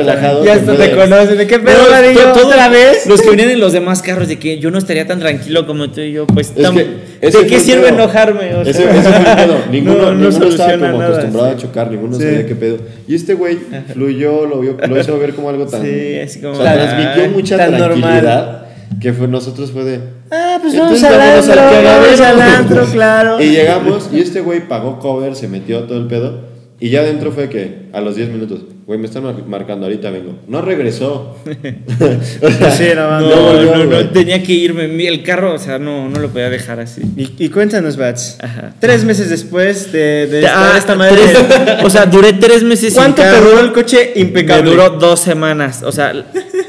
[0.44, 1.38] Ya hasta te de- conocen.
[1.38, 3.06] ¿De qué No, pedo, todo- ¿Otra vez?
[3.08, 5.90] Los que venían en los demás carros de que yo no estaría tan tranquilo como
[5.90, 6.86] tú y yo, pues Es que
[7.28, 7.94] ese ¿de qué sirve pedo.
[7.94, 8.54] enojarme?
[8.54, 9.56] O Ese, sea, ese fue el pedo.
[9.70, 11.54] Ninguno, no, no ninguno estaba como nada, acostumbrado sí.
[11.54, 12.22] a chocar, ninguno Sí.
[12.22, 12.76] sabía qué pedo.
[13.08, 13.58] Y este güey
[13.92, 15.82] fluyó, lo, vio, lo hizo ver como algo tan.
[15.82, 18.00] Sí, así como, o sea, transmitió mucha tan normal.
[18.00, 18.60] tranquilidad.
[19.00, 20.00] Que fue, nosotros fue de.
[20.30, 23.40] Ah, pues vamos al antro, vamos al antro, claro.
[23.42, 26.42] Y llegamos y este güey pagó cover, se metió todo el pedo.
[26.80, 30.10] Y ya adentro fue que a los 10 minutos, güey, me están mar- marcando, ahorita
[30.10, 30.38] vengo.
[30.46, 31.36] No regresó.
[32.42, 33.20] o sea, Sí, no.
[33.20, 34.84] No, no, no, tenía que irme.
[35.06, 37.02] El carro, o sea, no, no lo podía dejar así.
[37.16, 38.38] Y, y cuéntanos, Bats.
[38.40, 38.74] Ajá.
[38.80, 41.16] Tres meses después de, de estar Ah, esta madre.
[41.16, 43.50] tres- o sea, duré tres meses ¿Cuánto sin te carro.
[43.50, 44.64] duró el coche impecable?
[44.64, 45.82] Me duró dos semanas.
[45.82, 46.12] O sea,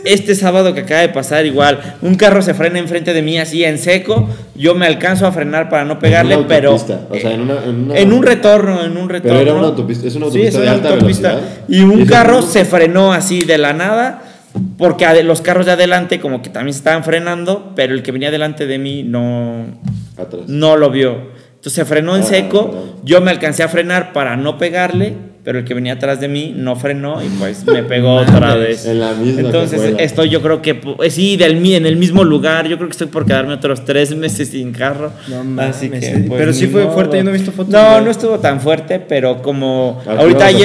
[0.06, 3.64] este sábado que acaba de pasar, igual, un carro se frena enfrente de mí así
[3.64, 4.30] en seco.
[4.56, 6.76] Yo me alcanzo a frenar para no pegarle, En una pero.
[6.76, 7.00] o sea,
[7.34, 9.38] en una- en una- en un retorno, en un retorno.
[9.38, 11.28] Pero era una autopista, es una Sí, autopista es de una alta autopista.
[11.36, 11.54] velocidad.
[11.68, 14.22] Y un ese carro se frenó así de la nada.
[14.78, 18.32] Porque los carros de adelante, como que también se estaban frenando, pero el que venía
[18.32, 19.66] delante de mí no,
[20.18, 20.44] Atrás.
[20.48, 21.12] no lo vio.
[21.56, 22.68] Entonces se frenó en Ah, seco.
[22.72, 22.92] perdón.
[23.04, 25.14] Yo me alcancé a frenar para no pegarle,
[25.46, 28.86] pero el que venía atrás de mí no frenó y pues me pegó otra vez.
[28.86, 30.02] En la misma Entonces cajuela.
[30.02, 32.68] estoy yo creo que pu- eh, sí, del, en el mismo lugar.
[32.68, 35.12] Yo creo que estoy por quedarme otros tres meses sin carro.
[35.30, 36.94] No mames, Así que, pues, Pero sí fue modo.
[36.96, 40.46] fuerte, yo no he visto fotos, No, no estuvo tan fuerte, pero como Aquí ahorita
[40.48, 40.56] hay,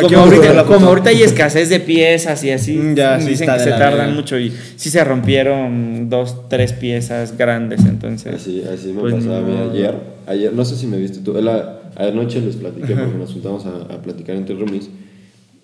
[0.00, 3.58] como, ahorita, como ahorita hay escasez de piezas y así, Mm, ya, sí dicen que
[3.58, 8.34] se tardan mucho y sí se rompieron dos, tres piezas grandes, entonces.
[8.34, 9.70] Así, así me pues, pasaba a mí no.
[9.72, 9.94] ayer.
[10.26, 11.32] Ayer, no sé si me viste tú.
[11.40, 14.90] la- anoche les platiqué porque nos juntamos a, a platicar entre roomies.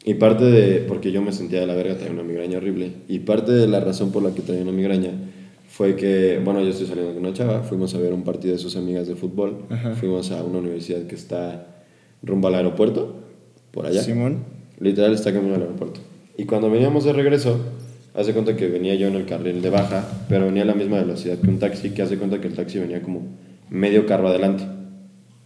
[0.05, 0.79] Y parte de.
[0.87, 2.93] Porque yo me sentía de la verga, traía una migraña horrible.
[3.09, 5.11] Y parte de la razón por la que traía una migraña
[5.69, 7.63] fue que, bueno, yo estoy saliendo con una chava.
[7.63, 9.65] Fuimos a ver un partido de sus amigas de fútbol.
[9.99, 11.83] Fuimos a una universidad que está
[12.23, 13.17] rumbo al aeropuerto,
[13.73, 14.03] por allá.
[14.03, 14.45] Simón.
[14.79, 16.01] Literal está camino al aeropuerto.
[16.39, 17.59] Y cuando veníamos de regreso,
[18.15, 20.99] hace cuenta que venía yo en el carril de baja, pero venía a la misma
[20.99, 23.23] velocidad que un taxi, que hace cuenta que el taxi venía como
[23.71, 24.65] medio carro adelante.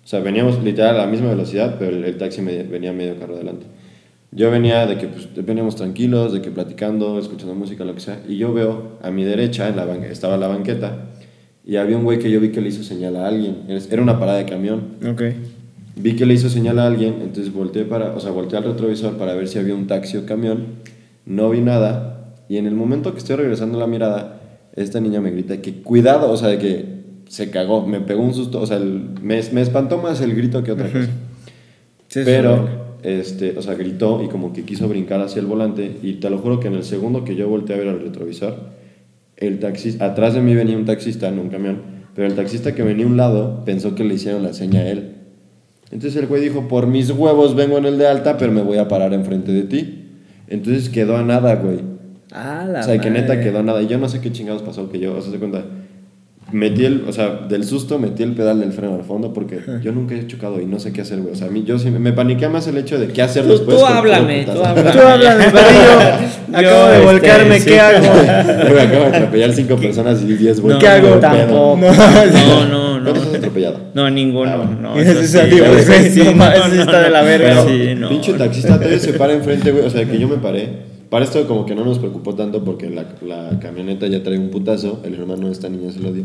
[0.05, 3.19] O sea, veníamos literal a la misma velocidad, pero el, el taxi me- venía medio
[3.19, 3.67] carro adelante.
[4.33, 8.21] Yo venía de que pues, veníamos tranquilos, de que platicando, escuchando música, lo que sea,
[8.29, 11.07] y yo veo a mi derecha, en la ban- estaba la banqueta,
[11.67, 13.59] y había un güey que yo vi que le hizo señal a alguien.
[13.91, 14.83] Era una parada de camión.
[15.09, 15.23] Ok.
[15.97, 19.17] Vi que le hizo señal a alguien, entonces volteé para, o sea, volteé al retrovisor
[19.19, 20.67] para ver si había un taxi o camión.
[21.27, 24.41] No vi nada y en el momento que estoy regresando la mirada,
[24.75, 27.00] esta niña me grita que cuidado, o sea, de que
[27.31, 30.65] se cagó, me pegó un susto, o sea, el- me, me espantó más el grito
[30.65, 31.09] que otra cosa.
[32.09, 32.67] Sí, Pero,
[33.03, 33.09] sí.
[33.09, 36.39] este, o sea, gritó y como que quiso brincar hacia el volante y te lo
[36.39, 38.57] juro que en el segundo que yo volteé a ver al retrovisor,
[39.37, 41.79] el taxista, atrás de mí venía un taxista en un camión,
[42.17, 44.89] pero el taxista que venía a un lado pensó que le hicieron la seña a
[44.91, 45.13] él.
[45.93, 48.79] Entonces el güey dijo, por mis huevos vengo en el de alta, pero me voy
[48.79, 50.09] a parar enfrente de ti.
[50.49, 51.79] Entonces quedó a nada, güey.
[52.33, 53.41] Ah, la O sea, que neta madre.
[53.45, 53.81] quedó a nada.
[53.83, 55.65] Y yo no sé qué chingados pasó, que yo, o sea, se cuenta,
[56.53, 59.93] metí el, o sea, del susto metí el pedal del freno al fondo porque yo
[59.93, 61.33] nunca he chocado y no sé qué hacer, güey.
[61.33, 63.51] O sea, a mí, yo sí, me paniqué más el hecho de qué hacer Tú,
[63.51, 63.77] después.
[63.79, 64.91] tú háblame, tú háblame.
[64.93, 66.31] Tú háblame, Marillo.
[66.53, 67.69] Acabo de este, volcarme, sí.
[67.71, 68.07] ¿qué hago?
[68.71, 70.75] Güey, acabo de atropellar cinco personas y 10 güey.
[70.75, 71.09] No, ¿Qué hago?
[71.17, 71.77] Tampoco.
[71.81, 72.65] No.
[72.65, 73.05] No, no, no.
[73.05, 73.79] ¿Cuántos has atropellado?
[73.95, 74.51] No, ninguno.
[74.51, 76.45] Ah, no, Ese sí sí, sí, No
[76.83, 77.65] está de la verga.
[77.65, 78.09] Pero, Sí, no.
[78.09, 79.85] pinche taxista todavía se para enfrente, güey.
[79.87, 80.90] O sea, que yo me paré.
[81.11, 84.51] Para esto como que no nos preocupó tanto porque la, la camioneta ya trae un
[84.51, 85.01] putazo.
[85.05, 86.25] El hermano de esta niña se lo dio.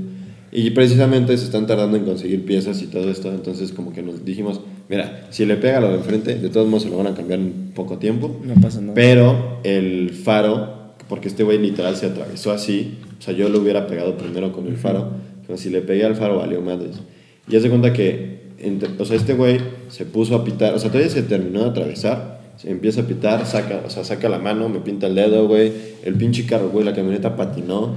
[0.52, 3.30] Y precisamente se están tardando en conseguir piezas y todo esto.
[3.30, 6.68] Entonces como que nos dijimos, mira, si le pega a lo de enfrente, de todos
[6.68, 8.40] modos se lo van a cambiar en poco tiempo.
[8.44, 8.94] No pasa nada.
[8.94, 13.88] Pero el faro, porque este güey literal se atravesó así, o sea, yo lo hubiera
[13.88, 15.12] pegado primero con el faro,
[15.46, 17.02] pero si le pegué al faro valió madres.
[17.50, 18.52] Y hace cuenta que,
[18.98, 22.42] o sea, este güey se puso a pitar, o sea, todavía se terminó de atravesar,
[22.64, 25.72] empieza a pitar, saca, o sea, saca la mano, me pinta el dedo, güey,
[26.04, 27.94] el pinche carro, güey, la camioneta patinó,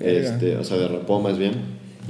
[0.00, 1.52] este, o sea, derrapó más bien.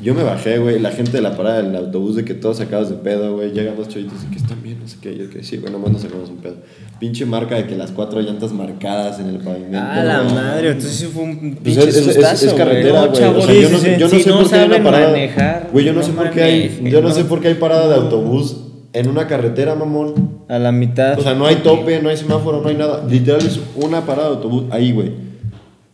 [0.03, 2.89] Yo me bajé, güey, la gente de la parada del autobús de que todos sacados
[2.89, 5.45] de pedo, güey, llegan dos chavitos y que están bien, no sé qué, yo que
[5.45, 6.57] sí, güey, nomás nos sacamos un pedo.
[6.99, 9.79] Pinche marca de que las cuatro llantas marcadas en el pavimento.
[9.79, 10.35] Ah, la güey.
[10.35, 10.69] madre.
[10.69, 13.21] Entonces sí fue un Pues pinche es, es- es- sustazo, es carretera, No, güey.
[13.21, 14.83] chavos, o sea, yo no, sé- yo no sé Si no por qué hay una
[14.83, 15.11] parada.
[15.11, 17.15] manejar, güey, yo no, no sé por qué hay, yo no, no.
[17.15, 18.57] sé por qué hay parada de autobús
[18.95, 20.32] en una carretera, mamón.
[20.53, 21.19] A la mitad.
[21.19, 23.07] O sea, no hay tope, no hay semáforo, no hay nada.
[23.09, 25.13] Literal es una parada de autobús ahí, güey.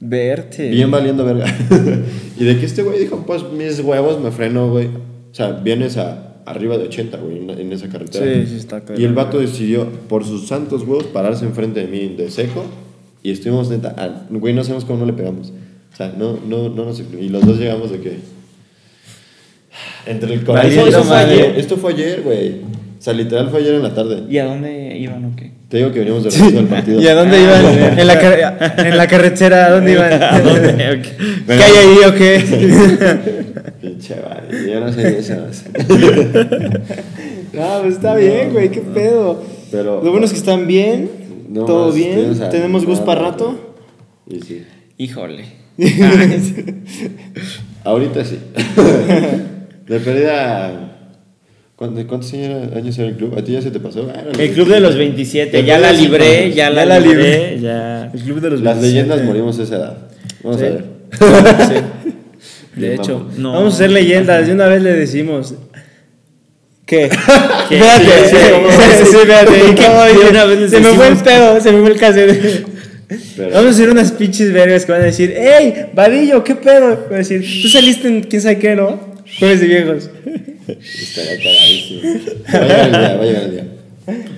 [0.01, 0.69] Verte.
[0.69, 1.47] Bien valiendo verga.
[2.37, 4.87] y de que este güey dijo, pues mis huevos me freno, güey.
[4.87, 8.25] O sea, vienes a arriba de 80, güey, en, esa carretera.
[8.25, 9.01] Sí, sí, está claro.
[9.01, 12.65] Y el vato decidió, por sus santos huevos, pararse enfrente de mí de seco.
[13.23, 15.53] Y estuvimos neta, ah, güey, no sabemos cómo no le pegamos.
[15.93, 18.17] O sea, no, no, no nos Y los dos llegamos de que.
[20.05, 21.05] Entre el corazón.
[21.05, 22.78] Fue ayer, esto fue ayer, güey.
[22.99, 24.25] O sea, literal fue ayer en la tarde.
[24.29, 25.53] ¿Y a dónde iban o qué?
[25.69, 27.01] Te digo que veníamos de regreso del partido.
[27.01, 27.99] ¿Y a dónde iban?
[27.99, 30.13] En la, car- en la carretera, ¿a dónde iban?
[30.23, 30.69] ¿A dónde?
[30.99, 31.07] Ok.
[31.47, 33.71] ¿Qué hay ahí o qué?
[33.81, 35.65] Pinche madre, yo no sé de esas.
[37.53, 39.43] No, pues está bien, güey, qué pedo.
[39.71, 41.09] Pero- Lo bueno es que están bien,
[41.49, 43.75] No todo bien, tenemos gusto para rato.
[44.29, 44.65] Y sí.
[44.97, 45.45] Híjole.
[47.85, 48.39] Ahorita sí.
[49.87, 50.88] de pérdida.
[51.79, 53.39] ¿Cuántos, cuántos años era el club?
[53.39, 54.11] ¿A ti ya se te pasó?
[54.13, 56.57] Ah, El club de los 27, El ya la libré, 50.
[56.57, 57.23] ya la Ya la libré,
[57.55, 57.61] libré.
[57.61, 58.11] ya.
[58.13, 58.87] El club de los Las 27.
[59.09, 59.99] leyendas morimos a esa edad.
[60.43, 60.67] Vamos Sí.
[60.67, 60.85] a ver.
[62.75, 62.81] Sí.
[62.81, 63.53] De hecho, No.
[63.53, 64.47] vamos a hacer leyendas.
[64.49, 65.55] De una vez le decimos.
[66.85, 67.09] ¿Qué?
[67.69, 67.77] ¿Qué?
[67.77, 69.59] Espérate, Sí, sí, sí, sí, sí, espérate.
[69.71, 70.31] ¿Y cómo De dije?
[70.31, 72.67] una vez Se me fue el pedo, se me fue el cassette.
[73.37, 77.05] Pero- Vamos a hacer unas pinches vergas que van a decir, ¡Ey, Vadillo, qué pedo!
[77.07, 79.17] Van a decir, tú saliste en quién sabe qué, ¿no?
[79.39, 80.11] Jueves de viejos.
[80.69, 82.01] Estaría cagadísimo.
[82.53, 83.65] Va a llegar el día, va a llegar el día.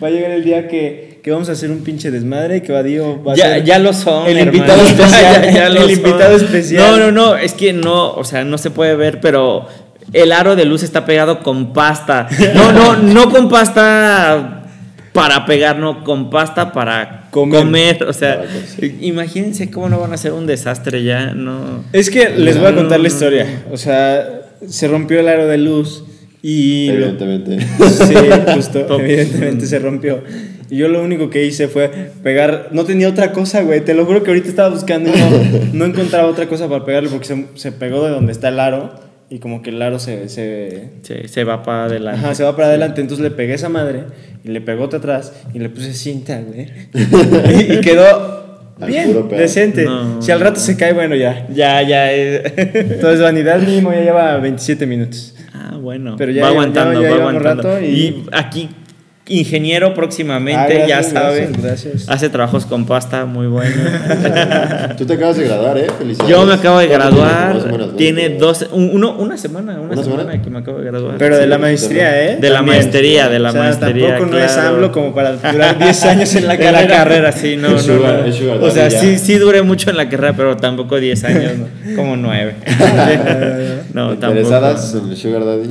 [0.02, 2.72] Va a llegar el día que, que vamos a hacer un pinche desmadre y que
[2.72, 4.26] Vadillo va a Ya, ser ya lo son.
[4.28, 4.56] el hermano.
[4.56, 5.42] invitado especial.
[5.44, 6.06] Ya- ya lo el son.
[6.06, 6.90] invitado especial.
[6.90, 9.66] No, no, no, es que no, o sea, no se puede ver, pero
[10.12, 12.28] el aro de luz está pegado con pasta.
[12.54, 14.64] No, no, no con pasta
[15.12, 17.60] para pegar, no, con pasta para Comer.
[17.60, 18.02] comer.
[18.04, 18.44] O sea,
[19.00, 21.84] imagínense cómo no van a ser un desastre ya, no.
[21.92, 23.46] Es que les voy a contar No, la no, historia.
[23.72, 26.04] O sea, se rompió el aro de luz
[26.42, 26.86] y...
[26.88, 27.58] lo- Evidentemente.
[27.60, 28.14] Sí,
[28.54, 30.22] justo, evidentemente se rompió.
[30.70, 31.88] Y yo lo único que hice fue
[32.22, 35.30] pegar, no tenía otra cosa, güey, te lo juro que ahorita estaba buscando y no,
[35.72, 38.94] no encontraba otra cosa para pegarle porque se, se pegó de donde está el aro
[39.28, 42.20] y como que el aro se, se, Se, se va para adelante.
[42.20, 44.04] ajá, se va para adelante, entonces le pegué esa madre
[44.44, 46.68] y le pegó otra atrás y le puse cinta, güey.
[47.68, 48.39] Y, y quedó
[48.86, 49.84] bien, decente.
[49.84, 50.20] No.
[50.22, 51.46] Si al rato se cae, bueno, ya.
[51.52, 52.12] Ya, ya.
[52.12, 55.34] Entonces, vanidad mínimo ya lleva 27 minutos.
[55.54, 56.16] Ah, bueno.
[56.16, 57.62] Pero ya va aguantando, ya- ya va aguantando.
[57.62, 57.86] rato y...
[57.88, 58.68] y- aquí,
[59.30, 61.40] ingeniero próximamente, Ah, ya gracias, sabe.
[61.46, 62.08] gracias, gracias.
[62.08, 63.76] Hace trabajos con pasta muy buenos.
[64.98, 65.86] Tú te acabas de graduar, ¿eh?
[65.96, 66.30] Felicidades.
[66.30, 67.54] Yo me acabo de graduar.
[67.66, 67.86] ¿no?
[67.90, 70.42] Tiene dos, un- uno, una semana, una, ¿Una semana, semana?
[70.42, 71.14] que me acabo de graduar.
[71.18, 72.36] Pero de la maestría, ¿eh?
[72.40, 72.76] De la También.
[72.78, 74.56] maestría, de la o sea, maestría, Tampoco no es.
[74.56, 76.82] AMLO como para durar 10 años en la En carrera.
[76.82, 78.24] la carrera, sí, no, no, sugar- no.
[78.26, 81.52] es sugar O sea, sí, sí duré mucho en la carrera, pero tampoco 10 años,
[81.58, 81.96] ¿no?
[81.96, 82.54] como 9.
[83.94, 85.04] no, Interesadas tampoco.
[85.06, 85.70] en el Sugar Daddy.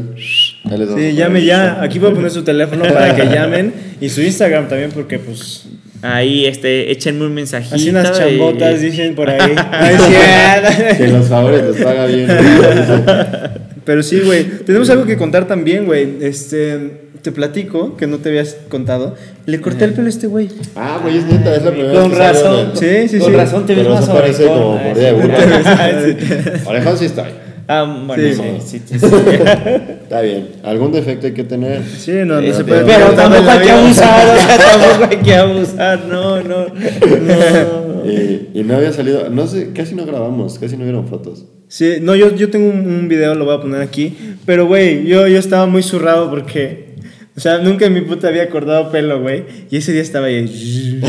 [0.65, 1.81] Ahí Sí, llame ya.
[1.81, 3.73] Aquí voy a poner su teléfono para que llamen.
[4.01, 5.65] Y su Instagram también, porque pues.
[6.01, 7.75] Ahí, este, échenme un mensajito.
[7.75, 9.53] Así unas y- chambotas, dicen por ahí.
[10.97, 12.27] Que los favores los paga bien.
[13.85, 14.43] Pero sí, güey.
[14.65, 16.17] Tenemos algo que contar también, güey.
[16.21, 17.07] Este.
[17.21, 19.13] Te platico, que no te habías contado.
[19.45, 20.47] Le corté el pelo a este güey.
[20.77, 22.73] Ah, güey, es neta, es la primera Con vez que razón.
[22.73, 23.35] de- Sí, sí, Con sí.
[23.37, 24.47] razón te ves más orejón.
[24.47, 25.11] como sí.
[25.11, 26.69] burro.
[26.69, 27.25] Orejón sí estoy.
[27.71, 28.33] Ah, bueno, Sí.
[28.33, 29.05] sí, sí, sí, sí.
[30.03, 30.47] Está bien.
[30.63, 31.83] Algún defecto hay que tener.
[31.85, 32.97] Sí, no, no Eso, se pero- puede.
[32.97, 38.05] pero tampoco hay que abusar, o sea, tampoco hay que abusar, no, no, no.
[38.05, 39.29] Y, y no había salido.
[39.29, 41.45] No sé, casi no grabamos, casi no vieron fotos.
[41.67, 44.17] Sí, no, yo, yo tengo un, un video, lo voy a poner aquí.
[44.47, 46.89] Pero, güey, yo, yo estaba muy zurrado porque.
[47.37, 49.43] O sea, nunca en mi puta había cortado pelo, güey.
[49.69, 50.99] Y ese día estaba ahí.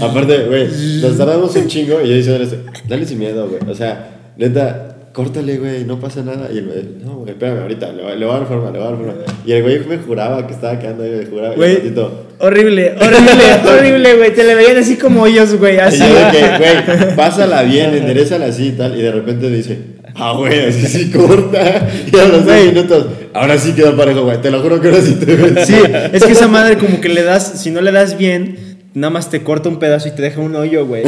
[0.00, 0.68] Aparte, güey,
[1.02, 2.56] nos tardamos un chingo y yo diciendo esto,
[2.88, 3.60] dale sin miedo, güey.
[3.68, 4.85] O sea, neta,
[5.16, 6.50] córtale, güey, no pasa nada.
[6.52, 8.78] Y el güey, no, güey, espérame, ahorita, le, voy- le voy a dar forma, le
[8.78, 9.14] voy a dar forma.
[9.46, 11.54] Y el güey me juraba que estaba quedando ahí, me juraba.
[11.54, 14.34] y Güey, ratito, horrible, horrible, horrible, güey.
[14.34, 15.76] Te le veían así como ellos, güey.
[15.76, 15.98] Y Así.
[16.00, 16.58] yo de que,
[17.04, 18.94] güey, pásala bien, enderezala así y tal.
[18.98, 19.78] Y de repente dice,
[20.16, 21.88] ah, güey, así sí corta.
[22.12, 22.66] Y a los dos Güey.
[22.68, 24.38] minutos, ahora sí quedó parejo, güey.
[24.42, 25.66] Te lo juro que ahora sí te ves.
[25.66, 25.76] Sí,
[26.12, 29.30] es que esa madre como que le das, si no le das bien, nada más
[29.30, 31.04] te corta un pedazo y te deja un hoyo, güey.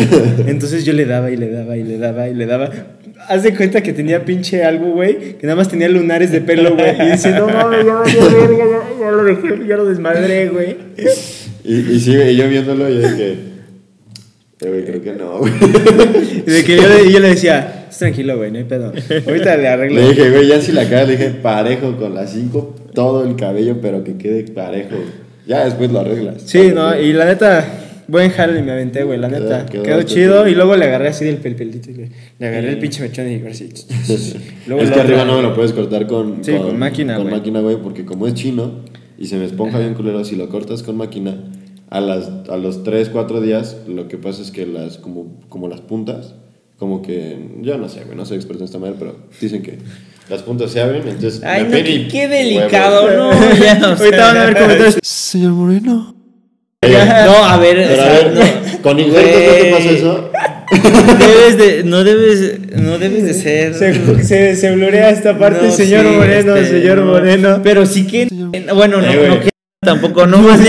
[0.47, 2.71] Entonces yo le daba y le daba y le daba y le daba.
[3.29, 6.75] Haz de cuenta que tenía pinche algo, güey, que nada más tenía lunares de pelo,
[6.75, 6.97] güey.
[7.01, 10.77] Y dice, no mames, ya valió verga, ya, ya lo dejé, ya lo desmadré, güey.
[11.65, 13.33] Y, y sí, güey, yo viéndolo, yo dije,
[14.61, 15.53] eh, güey, creo que no, güey.
[16.47, 18.93] Y de que yo yo le decía, "Estás tranquilo, güey, no hay pedo.
[19.27, 20.01] Ahorita le arreglo.
[20.01, 23.37] Le dije, güey, ya si la cara, le dije, parejo con las cinco, todo el
[23.37, 24.97] cabello, pero que quede parejo.
[25.47, 26.43] Ya después lo arreglas.
[26.47, 27.65] Sí, no, y la neta,
[28.09, 29.67] buen jale me aventé, güey, la neta.
[29.67, 32.09] quedó Quedó, chido y luego le agarré así del pel pelito, güey.
[32.39, 33.69] Le agarré el pinche mechón y así.
[34.67, 37.37] Luego es que arriba no me lo puedes cortar con, Sí, con máquina, Con güey.
[37.37, 38.81] máquina, güey, porque como es chino
[39.19, 41.37] y se me esponja bien culero, si lo cortas con máquina,
[41.91, 45.69] a, las, a los 3, 4 días, lo que pasa es que las, como, como
[45.69, 46.35] las puntas,
[46.79, 49.79] como que, yo no sé, güey, no soy experto en esta madre, pero dicen que
[50.31, 51.43] las puntas se abren, entonces...
[51.43, 53.35] Ay, no, qué, delicado, huevos.
[53.35, 54.99] no, ya, o Ahorita van a ver comentarios.
[55.03, 56.18] Señor Moreno.
[56.83, 58.83] No, a ver, o Pero a sea, ver, no.
[58.83, 60.31] con injertos, ¿no te pasa eso?
[61.19, 63.75] debes de, no debes, no debes de ser.
[63.75, 67.07] Se, se, se blurea esta parte, No, señor sí, Moreno, este, señor no.
[67.07, 67.61] Moreno.
[67.65, 68.29] Pero sí que,
[68.75, 69.51] bueno, no, Eh, no que
[69.85, 70.61] tampoco, no más.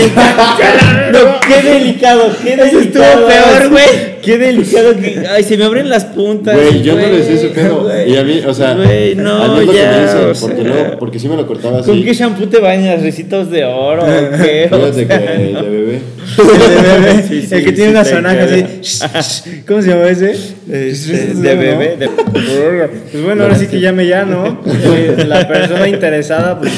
[1.10, 3.26] No, qué delicado, qué Eso estuvo delicado.
[3.26, 3.86] peor, güey.
[4.22, 6.54] Qué delicado que, ay, se me abren las puntas.
[6.54, 7.82] Güey, yo no güey, le sé ese pedo.
[7.82, 8.12] güey.
[8.12, 10.34] Y a mí, o sea, Güey, no, a mí es lo que ya, dicen, o
[10.40, 10.90] porque sea.
[10.92, 11.90] no, porque sí me lo cortaba así.
[11.90, 13.02] ¿Con qué shampoo te bañas?
[13.02, 14.06] ¿Recitos de oro o
[14.40, 14.68] qué?
[14.70, 16.00] Fíjate que de bebé.
[16.38, 18.44] El de bebé, Sí, sí, el que sí, tiene una sonaja
[19.14, 19.62] así.
[19.66, 20.30] ¿Cómo se llama ese?
[20.70, 24.62] este, de bebé, de Pues bueno, ahora sí que llame ya, ¿no?
[24.66, 26.72] Eh, La persona interesada, pues,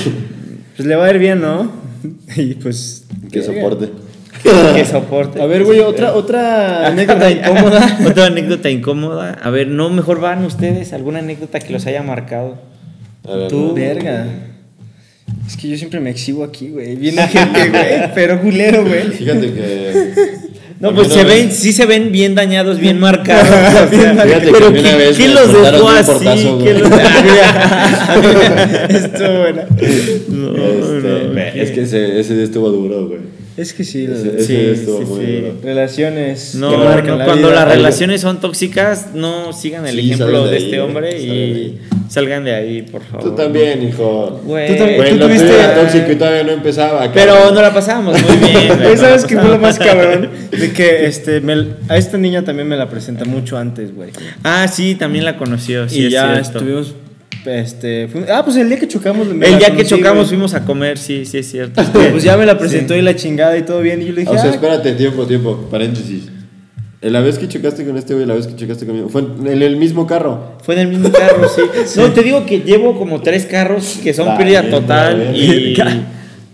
[0.76, 1.82] pues le va a ir bien, ¿no?
[2.36, 3.04] Y pues.
[3.30, 3.90] Que soporte.
[4.74, 5.40] que soporte.
[5.40, 7.98] A ver, güey, otra, otra anécdota incómoda.
[8.06, 9.38] Otra anécdota incómoda.
[9.42, 10.92] A ver, no, mejor van ustedes.
[10.92, 12.58] ¿Alguna anécdota que los haya marcado?
[13.28, 13.74] A ver, Tú, no.
[13.74, 14.26] Verga.
[15.46, 16.96] Es que yo siempre me exhibo aquí, güey.
[16.96, 19.08] Viene gente, güey, pero culero, güey.
[19.10, 20.51] Fíjate que.
[20.82, 23.48] No, pues se ven, vez- sí se ven bien dañados, bien marcados.
[23.48, 26.12] o sea, Fíjate que pero mí una ¿qué- vez ¿quién me los dejó así?
[26.12, 26.90] portazo, ¿Quién los-
[28.90, 29.62] Esto, bueno.
[30.28, 33.20] No, Este, no, es que ese, ese día estuvo duro, güey.
[33.56, 35.44] Es que sí, Ese, Sí, sí, sí.
[35.62, 36.54] relaciones.
[36.54, 37.64] No, no, la cuando vida.
[37.64, 41.30] las relaciones son tóxicas, no sigan el Sí, ejemplo de de ahí, este hombre y
[41.30, 41.80] ahí.
[42.08, 43.24] salgan de ahí, por favor.
[43.28, 44.40] Tú también, hijo.
[44.44, 47.12] Güey, Tú también- Güey, tú tuviste- era tóxico y todavía no empezaba.
[47.12, 47.54] pero cabrón.
[47.54, 48.68] no la pasamos muy bien.
[48.78, 50.30] güey, no ¿Sabes qué fue lo más cabrón?
[50.50, 54.10] De que este, me- a esta niña también me la presenta mucho antes, güey.
[54.44, 55.88] Ah, sí, también la conoció.
[55.90, 56.58] Sí, y es ya cierto.
[56.58, 56.94] estuvimos.
[57.46, 59.26] Este, ah, pues el día que chocamos.
[59.28, 60.28] El día que conocí, chocamos güey.
[60.28, 61.82] fuimos a comer, sí, sí es cierto.
[61.92, 64.02] Pues ya me la presentó y la chingada y todo bien.
[64.02, 65.68] Y yo le dije, O sea, ah, espérate, tiempo, tiempo.
[65.70, 66.28] Paréntesis.
[67.00, 69.76] La vez que chocaste con este güey, la vez que chocaste conmigo, fue en el
[69.76, 70.56] mismo carro.
[70.62, 71.62] Fue en el mismo carro, sí.
[72.00, 75.76] No, te digo que llevo como tres carros que son pérdida bien, total y...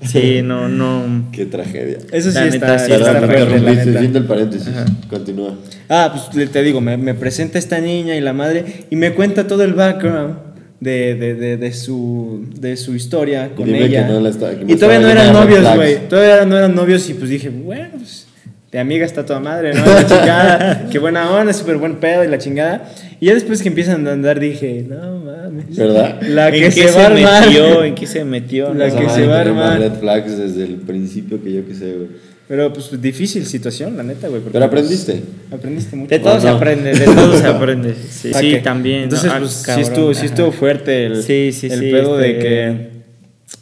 [0.00, 1.28] Sí, no, no...
[1.32, 1.98] Qué tragedia.
[2.12, 4.00] Eso sí La está, neta, sí, está está fuerte, la neta.
[4.00, 4.70] del paréntesis.
[5.10, 5.54] Continúa.
[5.88, 9.48] Ah, pues te digo, me, me presenta esta niña y la madre y me cuenta
[9.48, 10.47] todo el background
[10.80, 14.06] de, de, de, de su, de su historia con dime ella.
[14.06, 16.08] que no la está- que no y todavía no eran novios, güey.
[16.08, 18.26] Todavía no eran novios y pues dije, bueno, pues
[18.70, 19.84] de amiga está toda madre, ¿no?
[19.84, 22.92] La chingada, qué buena onda, súper buen pedo y la chingada.
[23.18, 25.74] Y ya después que empiezan a andar dije, no mames.
[25.76, 26.20] ¿Verdad?
[26.22, 27.46] La que ¿En se qué va se armar.
[27.46, 27.84] metió?
[27.84, 28.74] ¿En qué se metió?
[28.74, 29.78] La No, que se va a armar.
[29.80, 32.08] red flags desde el principio que yo que sé, güey.
[32.48, 34.40] Pero pues difícil situación, la neta, güey.
[34.50, 35.22] Pero aprendiste.
[35.48, 36.08] pues, aprendiste mucho.
[36.08, 37.94] De todo ¿O se aprende, de todo se aprende.
[37.94, 39.02] Sí, sí, que- también.
[39.02, 39.34] Entonces, ¿no?
[39.34, 42.42] Ah, pues sí estuvo, sí estuvo fuerte el, Sí, sí, el sí, pedo de este-
[42.42, 42.88] que.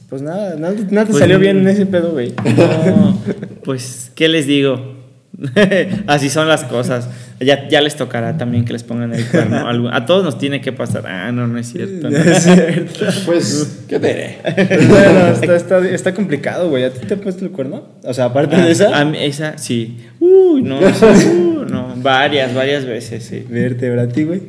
[0.08, 2.32] Pues nada, nada, nada te Pues, salió bien en ese pedo, güey.
[2.86, 3.20] No,
[3.64, 4.94] pues, ¿qué les digo?
[6.06, 7.08] Así son las cosas.
[7.40, 9.88] Ya, ya les tocará también que les pongan el cuerno.
[9.92, 11.06] A todos nos tiene que pasar.
[11.06, 12.08] Ah, no, no es cierto.
[12.08, 12.16] no.
[12.16, 13.04] Es cierto.
[13.26, 14.38] Pues, ¿qué te diré?
[14.88, 16.84] Bueno, está, está, está complicado, güey.
[16.84, 17.82] ¿A ti te ha puesto el cuerno?
[18.04, 18.98] O sea, aparte de esa.
[18.98, 19.98] A mí, esa, sí.
[20.18, 21.94] Uy, no, esa, uh, no.
[21.96, 23.44] Varias, varias veces, sí.
[23.48, 24.40] Vértebra a ti, güey.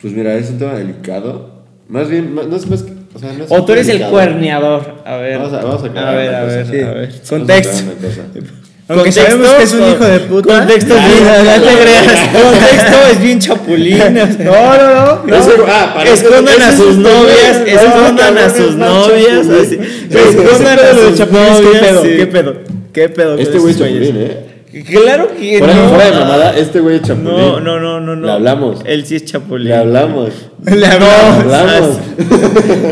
[0.00, 1.62] Pues mira, es un tema delicado.
[1.88, 2.92] Más bien, más- no es más que.
[3.14, 5.02] O, sea, no es O tú eres el cuerneador.
[5.06, 5.38] A ver.
[5.38, 6.56] Vamos a, vamos a a ver, a cosa.
[6.56, 6.80] ver, Sí.
[6.80, 7.08] a ver.
[7.08, 8.63] Vamos a Contexto.
[8.86, 10.58] Aunque Contexto, sabemos que es un hijo de puta.
[10.58, 12.28] Contexto es Ah, bien, no, no te no, creas.
[12.42, 13.98] Contexto es bien chapulín.
[13.98, 15.64] No, no, no.
[15.68, 19.46] Ah, Escondan a sus novias, escondan no, a sus novias,
[20.10, 21.80] Escondan a sus ¿Qué novias.
[21.80, 22.02] pedo?
[22.02, 22.08] sí.
[22.18, 22.54] ¿Qué pedo?
[22.92, 23.38] ¿Qué pedo?
[23.38, 24.50] Este güey es chapulín, ¿eh?
[24.90, 25.88] Claro que Fuera, no.
[25.88, 27.30] fuera de mamada, este güey es chapulín.
[27.36, 28.26] No, no, no, no, no.
[28.26, 28.80] Le hablamos.
[28.84, 29.68] Él sí es chapulín.
[29.68, 30.30] Le hablamos.
[30.64, 31.54] Le Le hablamos.
[31.54, 31.98] hablamos.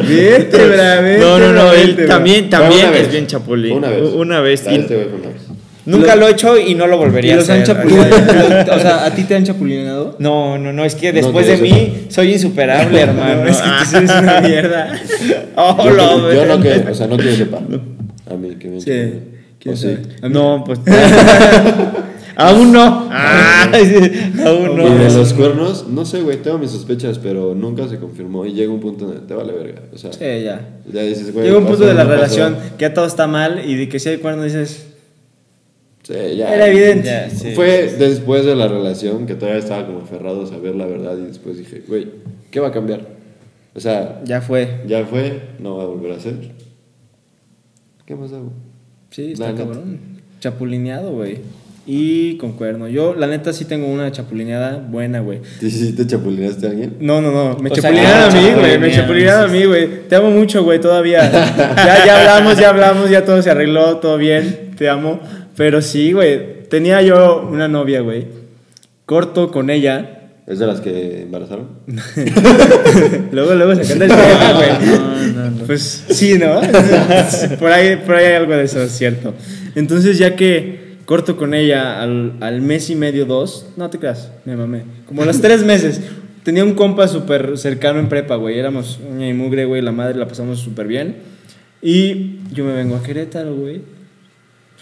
[0.08, 3.76] Vértebra, No, no, no, vértebra, él también, también es bien chapulín.
[3.76, 4.02] Una vez.
[4.14, 4.60] Una vez.
[4.66, 5.42] Este una vez.
[5.86, 7.76] Nunca lo he hecho y no lo ¿Y volvería a los han hacer.
[8.72, 10.16] O sea, ¿a ti te han chapulineado?
[10.18, 13.44] No, no, no, es que después de mí soy insuperable, hermano.
[13.44, 15.00] No, es que tú eres una mierda.
[15.56, 17.58] Oh, Yo, lo- yo no que, o sea, no que yo sepa.
[18.30, 19.12] A mí que me Sí.
[19.58, 19.96] ¿Quién sí.
[20.28, 20.80] No, pues.
[22.36, 23.08] aún no.
[23.12, 25.18] Ah, aún Y de no.
[25.18, 28.80] los cuernos, no sé, güey, tengo mis sospechas, pero nunca se confirmó y llega un
[28.80, 29.82] punto donde te vale verga.
[29.92, 30.60] O sea, Sí, ya.
[30.92, 31.46] ya dices, güey.
[31.46, 32.16] Llega un pasó, punto de la no pasó.
[32.22, 34.86] relación que ya todo está mal y de que si hay cuerno dices,
[36.02, 36.54] Sí, ya.
[36.54, 37.06] era evidente.
[37.06, 37.52] Ya, sí.
[37.54, 41.26] Fue después de la relación que todavía estaba como aferrado a saber la verdad y
[41.26, 42.08] después dije, güey,
[42.50, 43.06] ¿qué va a cambiar?
[43.74, 44.82] O sea, Ya fue.
[44.86, 46.34] ya fue, no va a volver a ser.
[48.04, 48.52] ¿Qué más hago?
[49.10, 49.64] Sí, está La neta.
[49.64, 50.00] cabrón.
[50.40, 51.38] Chapulineado, güey.
[51.86, 52.86] Y con cuerno.
[52.88, 55.40] Yo, la neta, sí tengo una chapulineada buena, güey.
[55.60, 56.96] ¿Sí, sí te chapulineaste a alguien?
[57.00, 57.58] No, no, no.
[57.58, 58.78] Me chapulinearon a mí, güey.
[58.78, 60.08] Me chapulinearon, chapulinearon a mí, güey.
[60.08, 61.30] Te amo mucho, güey, todavía.
[61.30, 64.72] Ya, ya hablamos, ya hablamos, ya todo se arregló, todo bien.
[64.76, 65.20] Te amo.
[65.56, 66.64] Pero sí, güey.
[66.68, 68.26] Tenía yo una novia, güey.
[69.06, 70.30] Corto con ella.
[70.46, 71.68] ¿Es de las que embarazaron?
[73.32, 74.86] Luego, luego sacando el tema, güey.
[74.86, 75.64] No, no, no.
[75.64, 76.60] Pues sí, ¿no?
[77.58, 79.34] por, ahí, por ahí hay algo de eso, es cierto.
[79.76, 83.66] Entonces, ya que, corto con ella al, al mes y medio, dos.
[83.76, 84.82] No te creas, me mamé.
[85.06, 86.00] Como a los tres meses.
[86.42, 88.58] Tenía un compa súper cercano en prepa, güey.
[88.58, 89.80] Éramos uña y mugre, güey.
[89.80, 91.16] La madre la pasamos súper bien.
[91.80, 93.80] Y yo me vengo a Querétaro, güey.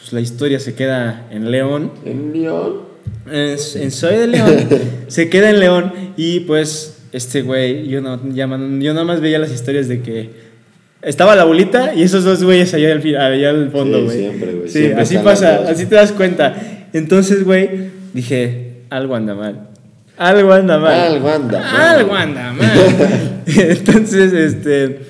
[0.01, 1.93] Pues la historia se queda en León.
[2.05, 2.83] En León.
[3.31, 4.69] Es- en Soy de León.
[5.09, 5.93] se queda en León.
[6.17, 10.31] Y pues, este güey, yo, no, ya yo nada más veía las historias de que
[11.03, 14.19] estaba la bolita y esos dos güeyes allá al, allá al fondo, Sí, güey.
[14.19, 16.89] siempre, güey, Sí, siempre así pasa, así te das cuenta.
[16.93, 17.69] Entonces, güey,
[18.13, 19.69] dije, algo anda mal.
[20.17, 20.93] Algo anda mal.
[20.93, 21.99] Algo anda mal.
[21.99, 22.69] Algo anda mal.
[23.47, 25.01] Entonces, este,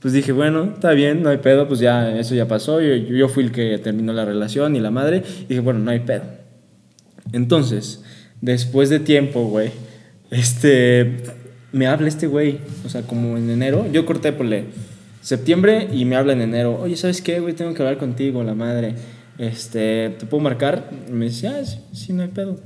[0.00, 2.80] pues dije, bueno, está bien, no hay pedo, pues ya, eso ya pasó.
[2.80, 5.22] Yo, yo fui el que terminó la relación y la madre.
[5.40, 6.22] Y dije, bueno, no hay pedo.
[7.32, 8.04] Entonces,
[8.40, 9.70] después de tiempo, güey,
[10.30, 11.16] este,
[11.72, 14.46] me habla este güey, o sea, como en enero, yo corté por
[15.20, 17.54] septiembre y me habla en enero, oye, ¿sabes qué, güey?
[17.54, 18.94] Tengo que hablar contigo, la madre,
[19.36, 20.90] este, ¿te puedo marcar?
[21.08, 22.58] Y me dice, ah, sí, sí, no hay pedo.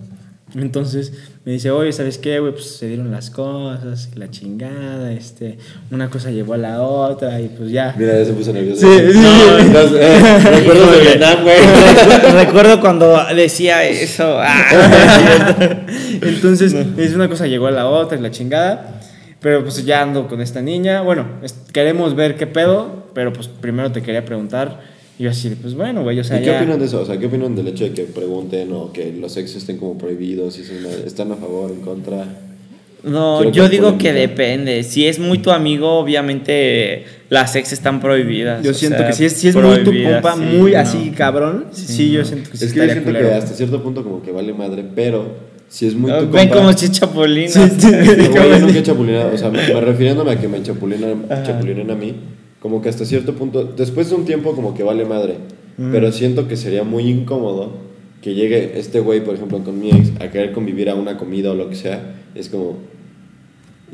[0.55, 1.13] Entonces
[1.45, 2.53] me dice, oye, ¿sabes qué, güey?
[2.53, 5.57] Pues se dieron las cosas, la chingada, este,
[5.91, 7.95] una cosa llevó a la otra y pues ya.
[7.99, 8.81] Mira, ya se puso nervioso.
[8.81, 9.19] Sí, sí.
[9.19, 9.59] No,
[9.91, 11.01] no, eh, recuerdos de.
[11.01, 11.57] Vietnam, güey.
[12.45, 14.37] Recuerdo cuando decía eso.
[14.39, 15.79] ah.
[16.21, 19.01] Entonces, me dice una cosa llegó a la otra y la chingada.
[19.41, 21.03] Pero pues ya ando con esta niña.
[21.03, 23.07] Bueno, es- queremos ver qué pedo.
[23.15, 24.81] Pero pues primero te quería preguntar.
[25.19, 27.01] Y yo así, pues bueno, güey, o sea, ¿Y qué ya- opinan de eso?
[27.01, 29.97] O sea, ¿qué opinan del hecho de que pregunten o que los sexos estén como
[29.99, 30.59] prohibidos?
[30.59, 30.63] Y
[31.07, 32.25] ¿Están a favor, en contra?
[33.05, 34.85] No, Quiero yo que digo que depende.
[34.85, 38.63] Si es muy tu amigo, obviamente las ex están prohibidas.
[38.63, 40.79] Yo siento sea, que si es, si es muy tu compa, sí, muy no.
[40.79, 43.35] así cabrón, sí, sí, yo siento que sí Es que yo siento que culero.
[43.35, 45.35] hasta cierto punto como que vale madre, pero
[45.69, 47.49] si es muy Ah, tu Ven compa- como si chapulina.
[47.49, 47.89] Sí, sí,
[48.35, 51.95] yo nunca he chapulinado, o sea, me, me refiriéndome a que me chapulinan, chapulinan a
[51.97, 52.15] mí,
[52.63, 55.35] como que hasta cierto punto, después de un tiempo como que vale madre,
[55.91, 57.73] pero siento que sería muy incómodo
[58.23, 61.51] que llegue este güey, por ejemplo, con mi ex, a querer convivir a una comida
[61.51, 62.77] o lo que sea, es como,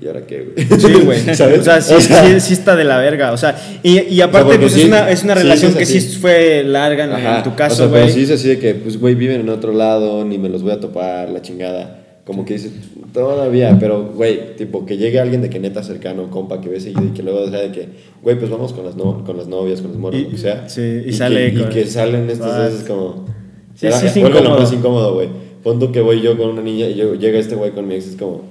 [0.02, 0.66] ¿y ahora qué, güey?
[0.80, 1.20] Sí, güey.
[1.34, 1.60] ¿Sabes?
[1.60, 3.32] O sea, sí, O sea, sí, sí está de la verga.
[3.32, 5.86] O sea, y, y aparte, porque pues sí- es, una, es una relación es que
[5.86, 8.02] sí fue larga en, en tu o caso, sea, güey.
[8.02, 10.62] pero sí es así de que, pues, güey, viven en otro lado, ni me los
[10.62, 11.97] voy a topar, la chingada.
[12.28, 12.72] Como que dices,
[13.14, 17.06] todavía, pero, güey, tipo, que llegue alguien de que neta cercano, compa, que ve seguido
[17.06, 17.88] y que luego sea de que,
[18.22, 20.36] güey, pues vamos con las, no, con las novias, con los morros, Y- lo que
[20.36, 20.68] sea.
[20.68, 23.24] sí, y que- sale y con- que salen estas veces como...
[23.74, 25.28] Sí, sí, es vuelve lo más incómodo, güey.
[25.62, 28.08] Pon que voy yo con una niña y yo, llega este güey con mi ex,
[28.08, 28.42] es como,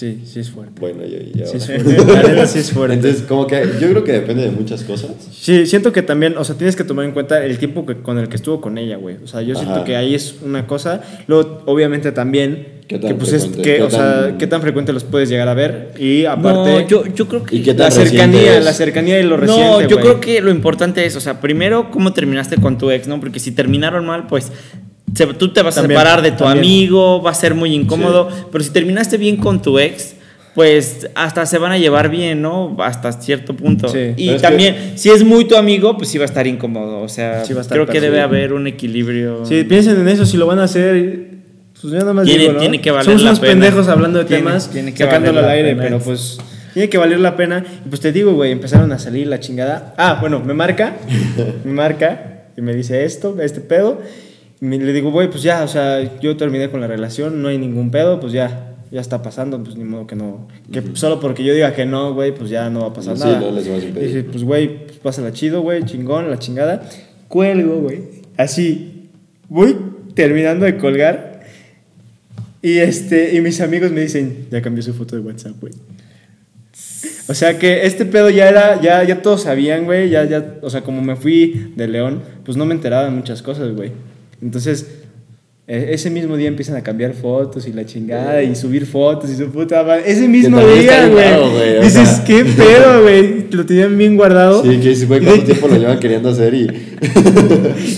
[0.00, 0.80] Sí, sí es fuerte.
[0.80, 1.44] bueno, yo y yo.
[1.46, 1.94] Sí es fuerte.
[2.14, 2.94] La neta sí es fuerte.
[2.94, 5.10] Entonces, como que yo creo que depende de muchas cosas.
[5.30, 8.18] Sí, siento que también, o sea, tienes que tomar en cuenta el tiempo que, con
[8.18, 9.16] el que estuvo con ella, güey.
[9.22, 11.02] O sea, yo siento que ahí es una cosa.
[11.26, 13.62] Luego, obviamente también, ¿Qué tan que pues es frecuente?
[13.70, 15.92] que, ¿Qué o sea, tan- qué tan frecuente los puedes llegar a ver.
[15.98, 17.56] Y aparte, No, yo, yo creo que.
[17.56, 18.64] ¿Y qué la cercanía, es?
[18.64, 21.90] la cercanía y lo reciente, No, yo creo que lo importante es, o sea, primero,
[21.90, 23.20] cómo terminaste con tu ex, ¿no?
[23.20, 24.50] Porque si terminaron mal, pues
[25.14, 26.58] se- tú te vas También, a separar de tu también.
[26.58, 28.28] amigo, va a ser muy incómodo.
[28.50, 30.14] Pero si terminaste bien con tu ex,
[30.54, 32.76] pues hasta se van a llevar bien, ¿no?
[32.80, 33.88] Hasta cierto punto.
[33.88, 34.14] Sí.
[34.16, 37.00] Y también, si es muy tu amigo, pues sí va a estar incómodo.
[37.00, 39.44] O sea, Sí va a estar creo que debe haber un equilibrio.
[39.46, 41.28] Sí, piensen en eso, si lo van a hacer,
[41.80, 42.58] pues yo nada más Tiene- digo, ¿no?
[42.60, 43.52] tiene que valer Somos la unos pena.
[43.52, 45.82] pendejos hablando de Tiene- temas, tiene que sacándolo al aire, pena.
[45.82, 46.38] pero pues
[46.74, 47.64] tiene que valer la pena.
[47.86, 49.94] Y pues te digo, güey, empezaron a salir la chingada.
[49.96, 50.96] Ah, bueno, me marca,
[51.64, 54.00] me marca y me dice esto, este pedo.
[54.60, 57.58] Y le digo, güey, pues ya, o sea, yo terminé con la relación, no hay
[57.58, 58.66] ningún pedo, pues ya.
[58.92, 60.48] Ya está pasando, pues ni modo que no.
[60.72, 63.22] Que solo porque yo diga que no, güey, pues ya no va a pasar Sí,
[63.22, 63.38] nada.
[63.38, 64.08] no les vas a impedir.
[64.08, 66.82] Dije, pues güey, pues pásala chido, güey, chingón, la chingada.
[67.28, 68.00] Cuelgo, güey.
[68.36, 69.08] Así.
[69.48, 69.76] Voy
[70.14, 71.42] terminando de colgar.
[72.62, 75.72] Y este, y mis amigos me dicen, ya cambió su foto de WhatsApp, güey.
[77.28, 80.68] O sea que este pedo ya era, ya, ya todos sabían, güey, ya, ya, o
[80.68, 83.92] sea, como me fui de León, pues no me enteraba de muchas cosas, güey.
[84.42, 84.86] Entonces,
[85.66, 89.36] e- ese mismo día empiezan a cambiar fotos y la chingada y subir fotos y
[89.36, 90.02] su puta madre.
[90.06, 91.78] Ese mismo día, güey.
[91.78, 92.24] o Dices, sea.
[92.24, 93.46] qué pedo, güey.
[93.50, 94.62] Lo tenían bien guardado.
[94.62, 96.54] Sí, que dices, güey, ¿cuánto tiempo lo llevan queriendo hacer?
[96.54, 96.66] Y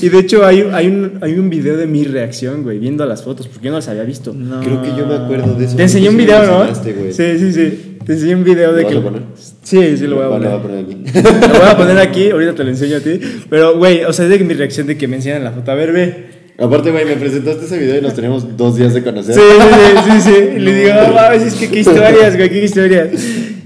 [0.02, 3.22] Y de hecho hay, hay, un, hay un video de mi reacción, güey, viendo las
[3.22, 4.34] fotos, porque yo no las había visto.
[4.34, 4.60] No.
[4.60, 5.76] creo que yo me acuerdo de eso.
[5.76, 6.74] Te enseñé un video, ¿no?
[6.74, 7.96] Sí, sí, sí.
[8.04, 9.20] Te enseñé un video de ¿Lo que...
[9.62, 10.84] Sí, sí lo voy a Lo poner.
[10.84, 10.96] aquí.
[11.48, 13.20] Lo voy a poner aquí, ahorita te lo enseño a ti.
[13.48, 15.70] Pero, güey, o sea, es de mi reacción de que me enseñan la foto.
[15.70, 16.42] A ver, ve.
[16.58, 19.34] Aparte, güey, me presentaste ese video y nos teníamos dos días de conocer.
[19.34, 20.48] Sí, sí, sí, sí.
[20.56, 23.08] Y le digo, no mames, es que qué historias, güey, qué historias.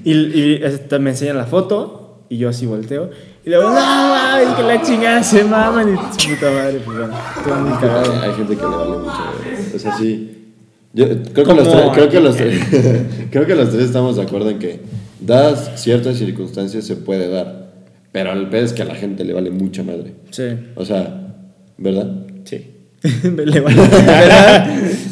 [0.05, 0.61] Y, y
[1.01, 3.11] me enseñan la foto y yo así volteo.
[3.45, 6.99] Y le digo, no mames, que la chingada se maman y su puta madre, pues
[6.99, 8.13] bueno, estoy muy cagado.
[8.23, 9.75] Hay gente que le vale mucho, güey.
[9.75, 10.33] O sea, sí.
[10.93, 11.61] Yo creo que, ¿Cómo?
[11.61, 12.61] los tres, creo, que los tres,
[13.31, 14.81] creo que los tres estamos de acuerdo en que,
[15.21, 17.67] dadas ciertas circunstancias, se puede dar.
[18.13, 20.15] Pero el pedo es que a la gente le vale mucha madre.
[20.31, 20.45] Sí,
[20.75, 21.35] O sea,
[21.79, 22.07] ¿verdad?
[22.45, 22.73] sí.
[23.23, 24.67] Le vale, ¿verdad?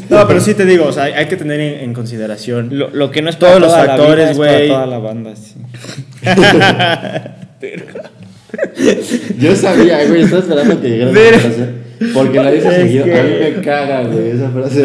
[0.09, 2.70] No, pero sí te digo, o sea, hay que tener en, en consideración.
[2.76, 4.68] Lo, lo que no es Todos para los toda la factores, vida, es para güey.
[4.68, 5.55] toda la banda, sí.
[9.38, 11.68] Yo sabía, güey, estaba esperando que llegara Pero- esa frase.
[12.12, 13.05] Porque la dice seguido.
[13.05, 14.82] que- A mí me caga, güey, esa frase.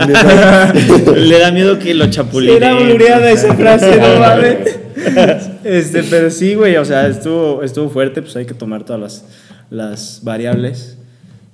[1.20, 2.56] Le da miedo que lo chapuline.
[2.58, 4.80] Era blureada esa frase, no mames.
[5.64, 9.26] Este, pero sí, güey, o sea, estuvo, estuvo fuerte, pues hay que tomar todas las,
[9.70, 10.98] las variables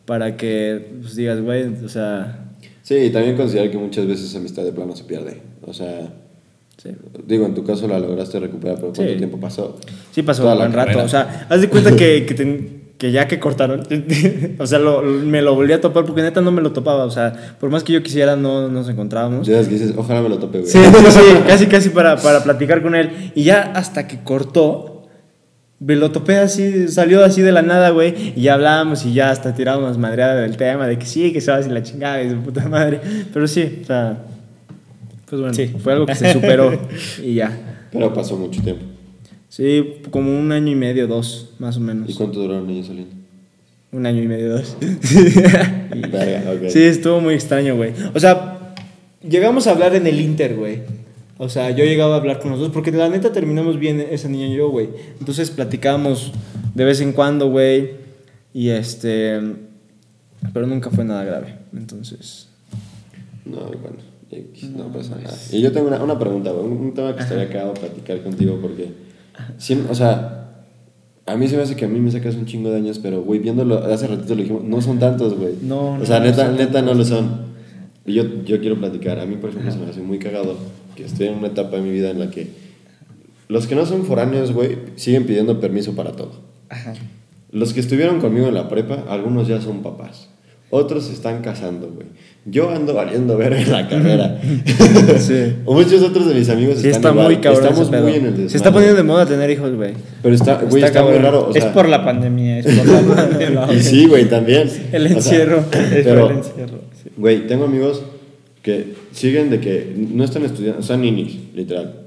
[0.05, 2.41] para que pues, digas, güey, o sea,
[2.83, 5.41] Sí, y también considerar que muchas veces amistad de plano se pierde.
[5.63, 6.07] O sea,
[6.77, 6.89] sí.
[7.25, 9.17] digo, en tu caso la lograste recuperar, pero ¿cuánto Sí.
[9.17, 9.79] tiempo pasó?
[10.11, 10.89] Sí pasó un buen rato.
[10.89, 11.03] carrera.
[11.03, 13.83] O sea, haz de cuenta que, que, ten- que ya que cortaron,
[14.59, 17.03] o sea, lo- me lo volví a topar porque neta no me lo topaba.
[17.05, 19.45] O sea, por más que yo quisiera, no nos encontrábamos.
[19.47, 20.71] Ya es que dices, ojalá me lo tope, güey.
[20.71, 23.31] Sí, sí, sí, casi, casi para, para platicar con él.
[23.35, 25.07] Y ya hasta que cortó,
[25.79, 28.33] me lo topé así, salió así de la nada, güey.
[28.35, 31.51] Y ya hablábamos y ya hasta tirábamos madreada del tema, de que sí, que se
[31.51, 33.01] va así la chingada y su puta madre.
[33.33, 34.19] Pero sí, o sea,
[35.29, 35.67] pues bueno, Sí.
[35.83, 36.71] fue algo que se superó
[37.21, 37.51] y ya.
[37.91, 38.85] Pero pasó mucho tiempo.
[39.55, 42.09] Sí, como un año y medio, dos, más o menos.
[42.09, 43.15] ¿Y cuánto duraron ellos saliendo?
[43.93, 44.75] Un año y medio, dos.
[46.11, 46.67] Verga, ok.
[46.67, 47.93] Sí, estuvo muy extraño, güey.
[48.13, 48.75] O sea,
[49.25, 50.81] llegamos a hablar en el Inter, güey.
[51.37, 54.27] O sea, yo llegaba a hablar con los dos porque la neta terminamos bien esa
[54.27, 54.89] niña y yo, güey.
[55.21, 56.33] Entonces platicábamos
[56.73, 57.91] de vez en cuando, güey.
[58.53, 59.39] Y este.
[60.53, 61.59] Pero nunca fue nada grave.
[61.71, 62.49] Entonces.
[63.45, 63.99] No, bueno,
[64.75, 65.37] no, pasa nada.
[65.49, 68.59] Y yo tengo una, una pregunta, güey, un, un tema que estaría acabado platicar contigo
[68.61, 69.04] porque,
[69.57, 70.63] sí, o sea,
[71.25, 73.21] a mí se me hace que a mí me sacas un chingo de años, pero,
[73.21, 75.55] güey, viéndolo, hace ratito lo dijimos, no son tantos, güey.
[75.61, 77.45] No, O sea, no, neta, no neta no lo son.
[78.05, 80.55] Y yo, yo quiero platicar, a mí, por ejemplo, se me hace muy cagado
[80.95, 82.49] que estoy en una etapa de mi vida en la que
[83.47, 86.41] los que no son foráneos, güey, siguen pidiendo permiso para todo.
[87.51, 90.29] Los que estuvieron conmigo en la prepa, algunos ya son papás.
[90.71, 92.07] Otros se están casando, güey.
[92.45, 94.39] Yo ando valiendo ver en la carrera.
[95.19, 95.53] Sí.
[95.65, 97.25] o muchos otros de mis amigos Sí, están está igual.
[97.27, 97.63] muy cabrón.
[97.63, 98.49] Estamos muy en el desmadre.
[98.49, 99.93] Se está poniendo de moda tener hijos, güey.
[100.21, 101.47] Pero está, güey, Está está, muy raro.
[101.49, 103.73] o es por la pandemia, es por la pandemia.
[103.73, 104.69] Y sí, güey, también.
[104.91, 105.59] El O sea, encierro.
[105.71, 106.79] Es pero, por el encierro.
[107.03, 107.09] sí.
[107.17, 108.03] Güey, tengo amigos
[108.61, 112.01] que siguen de que no están estudiando, son ninis, literal.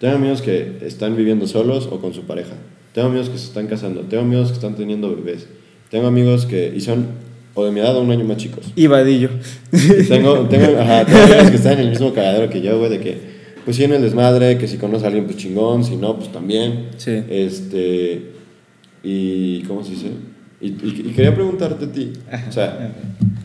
[0.00, 2.52] Tengo amigos que están viviendo solos o con su pareja.
[2.92, 4.02] Tengo amigos que se están casando.
[4.02, 5.46] Tengo amigos que están teniendo bebés.
[5.90, 7.06] Tengo amigos que, y son
[7.54, 8.64] o de mi edad o un año más chicos.
[8.76, 9.30] Y vadillo.
[9.72, 13.00] Y tengo, tengo, ajá, tengo que están en el mismo cagadero que yo, güey, de
[13.00, 13.18] que,
[13.64, 16.30] pues sí, en el desmadre, que si conoce a alguien, pues chingón, si no, pues
[16.32, 16.88] también.
[16.96, 17.22] Sí.
[17.28, 18.32] Este,
[19.02, 20.06] y, ¿cómo se dice?
[20.60, 22.12] Y, y- y quería preguntarte a ti,
[22.48, 22.94] o sea,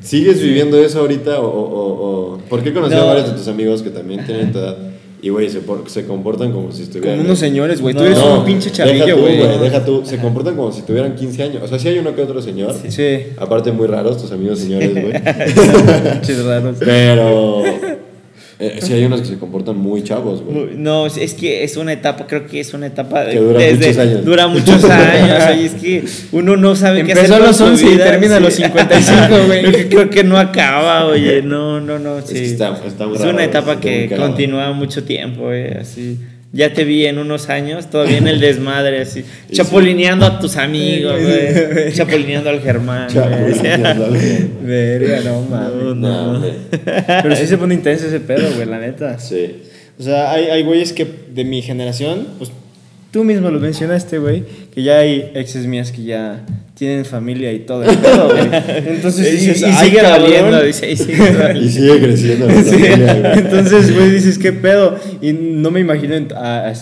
[0.02, 3.82] ¿sigues viviendo eso ahorita o, o, o- por qué conocí a varios de tus amigos
[3.82, 4.78] que también tienen tu edad
[5.22, 7.18] y, güey, se, por- se comportan como si estuvieran...
[7.18, 7.94] Como unos señores, güey.
[7.96, 9.38] Tú eres No, un pinche deja chavillo, tú, güey.
[9.60, 11.64] Deja tú, se comportan como si tuvieran 15 años.
[11.64, 12.74] O sea, sí hay uno que otro señor.
[12.88, 13.18] Sí.
[13.38, 15.12] Aparte, muy raros tus amigos señores, güey.
[16.14, 16.76] Pinches raros.
[16.80, 17.64] Pero
[18.60, 20.72] eh, sí hay unos que se comportan muy chavos, güey.
[20.76, 23.98] No, es que es una etapa, creo que es una etapa de- Que dura muchos
[23.98, 24.26] años.
[24.26, 26.04] Dura muchos años, oye, es que
[26.34, 28.44] uno no sabe qué hacer Empezó a los su 11 y vida, termina a sí.
[28.44, 29.90] los 55, güey.
[29.90, 32.34] Creo que- no acaba, oye, no, no, no, sí.
[32.34, 36.20] que está- está muy es raro, una etapa que continúa mucho tiempo, güey, así.
[36.52, 41.16] Ya te vi en unos años, todavía en el desmadre, así, chapulineando a tus amigos,
[41.22, 43.08] güey, chapulineando al Germán.
[43.08, 44.50] Chapulineando al Germán.
[44.64, 45.96] Verga, no mames.
[45.96, 46.42] No, No.
[47.06, 49.20] Pero sí se pone intenso ese pedo, güey, la neta.
[49.20, 49.64] Sí.
[50.00, 52.52] O sea, hay, hay güeyes que de mi generación, pues
[53.12, 54.44] tú mismo lo mencionaste, güey,
[54.74, 56.46] que ya hay exes mías que ya
[56.76, 58.48] tienen familia y todo el pedo, güey.
[58.88, 60.22] Entonces Y, dices, y "Ay, sigue cabrón".
[60.22, 61.62] valiendo, dice, y sigue valiendo.
[61.66, 62.70] Y sigue creciendo la Sí.
[62.70, 63.40] familia, güey.
[63.40, 64.98] Entonces, güey, dices, ¿qué pedo?
[65.22, 66.74] Y no me imagino en, a- a-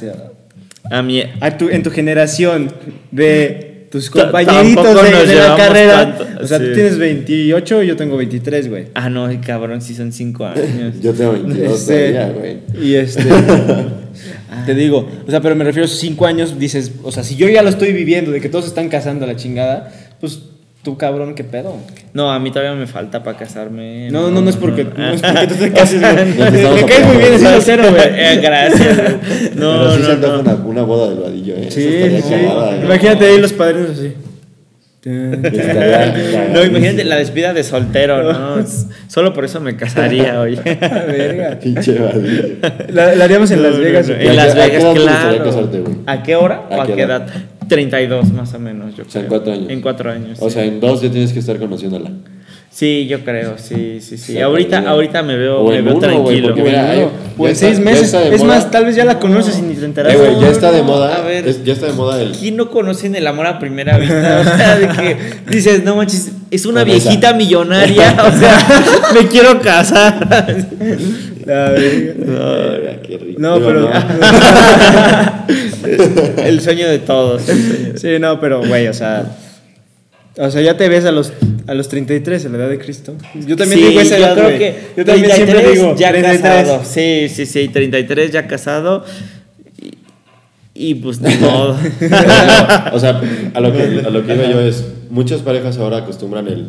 [0.89, 2.71] A mí, a tu, en tu generación
[3.11, 6.17] de tus compañeritos de, la carrera.
[6.17, 6.65] tanto, o sea, sí.
[6.65, 8.88] tú tienes 28 y yo tengo 23, güey.
[8.93, 10.95] ah, no, cabrón, sí son cinco años.
[11.01, 12.57] Yo tengo 22 Este, todavía, güey.
[12.81, 13.23] Y este.
[14.65, 17.35] te digo, o sea, pero me refiero a esos cinco años, dices, o sea, si
[17.35, 20.39] yo ya lo estoy viviendo, de que todos se están casando a la chingada, pues
[20.91, 21.75] tú, cabrón, ¿qué pedo?
[22.13, 24.09] No, a mí todavía me falta para casarme.
[24.09, 26.75] No, no, no es porque, no es porque tú te cases, No güey.
[26.75, 27.38] Me caes muy bien apoyando.
[27.39, 28.07] siendo cero, güey.
[28.13, 28.95] Eh, gracias.
[28.95, 29.51] güey.
[29.55, 30.39] No, Pero sí se no, antoja no.
[30.41, 31.67] Una, una boda del vadillo, ¿eh?
[31.69, 31.83] Sí,
[32.21, 32.35] sí.
[32.35, 32.83] güey.
[32.85, 34.13] Imagínate ahí los padrinos así.
[35.05, 38.57] No, imagínate la despida de soltero, ¿no?
[39.07, 40.59] Solo por eso me casaría, oye.
[40.65, 41.59] Verga.
[41.59, 42.43] Pinche vadillo.
[42.89, 44.07] La, la haríamos en No, Las no, Vegas.
[44.09, 44.27] no, ¿o ¿Y qué?
[44.27, 45.83] a En Las qué- a qué Vegas, claro.
[46.07, 47.27] ¿A qué hora ¿A o a qué qué edad?
[47.68, 47.70] Edad?
[47.70, 49.39] 32 más o menos, yo O sea, en creo.
[49.39, 49.70] cuatro años.
[49.70, 50.38] En cuatro años.
[50.41, 50.53] O sí.
[50.55, 52.11] sea, en dos ya tienes que estar conociéndola.
[52.70, 54.39] Sí, yo creo, sí, sí, sí.
[54.39, 56.55] Ahorita, ahorita me veo, O me en veo uno, tranquilo.
[56.55, 57.09] en mira, uno, eh,
[57.39, 58.13] en está- seis meses.
[58.13, 60.13] Es más, tal vez ya la conoces y ni te enteras.
[60.13, 61.15] Eh, ya está de moda.
[61.15, 61.47] a ver.
[61.47, 62.34] es- ya está de moda el.
[62.34, 64.41] ¿Quién no conocen el amor a primera vista?
[64.41, 65.18] O sea, de que
[65.49, 68.59] dices, no manches, es una viejita millonaria, o sea,
[69.15, 70.68] me quiero casar.
[71.48, 72.14] La verga.
[72.18, 73.39] Verga, qué rico.
[73.41, 73.89] No, pero.
[76.43, 77.43] El sueño de todos.
[77.95, 79.26] sí, no, pero, güey, o sea.
[80.39, 81.34] O sea, ya te ves a los,
[81.66, 83.16] a los 33, en la edad de Cristo.
[83.48, 85.95] Yo también Sí, digo esa yo edad, creo que Yo también siempre 33 digo.
[85.95, 86.41] ya 33.
[86.41, 86.82] casado.
[86.86, 89.04] Sí, sí, sí, 33 ya casado.
[89.82, 91.72] Y, y pues ni modo.
[92.93, 93.20] o sea,
[93.54, 96.68] a lo, que, a lo que iba yo es, muchas parejas ahora acostumbran el,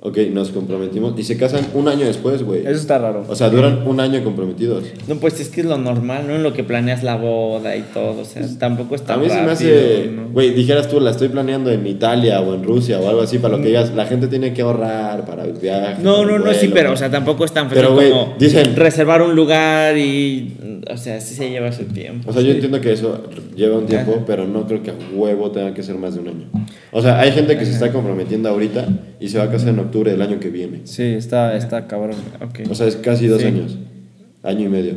[0.00, 2.60] ok, nos comprometimos y se casan un año después, güey.
[2.60, 3.24] Eso está raro.
[3.28, 4.84] O sea, duran un año comprometidos.
[5.08, 6.36] No, pues es que es lo normal, ¿no?
[6.36, 8.20] En lo que planeas la boda y todo.
[8.20, 11.70] O sea, tampoco está A mí se me hace, güey, dijeras tú, la estoy planeando
[11.72, 14.52] en Italia o en Rusia o algo así, para lo que digas, la gente tiene
[14.52, 16.02] que ahorrar para el viaje.
[16.02, 18.76] No, no, no, sí, pero, o sea, tampoco es tan fácil Pero, güey, como dicen-
[18.76, 22.30] reservar un lugar y, o sea, sí se lleva su tiempo.
[22.30, 23.24] O sea, yo entiendo que eso
[23.56, 26.28] lleva un tiempo, pero no creo que a huevo tenga que ser más de un
[26.28, 26.44] año.
[26.92, 28.86] O sea, hay gente que se está comprometiendo ahorita
[29.18, 30.80] y se va a casar en octubre del año que viene.
[30.84, 32.16] Sí, está, está cabrón.
[32.42, 32.60] Ok.
[32.70, 33.46] O sea, es casi dos Sí.
[33.48, 33.76] años.
[34.42, 34.94] Año y medio.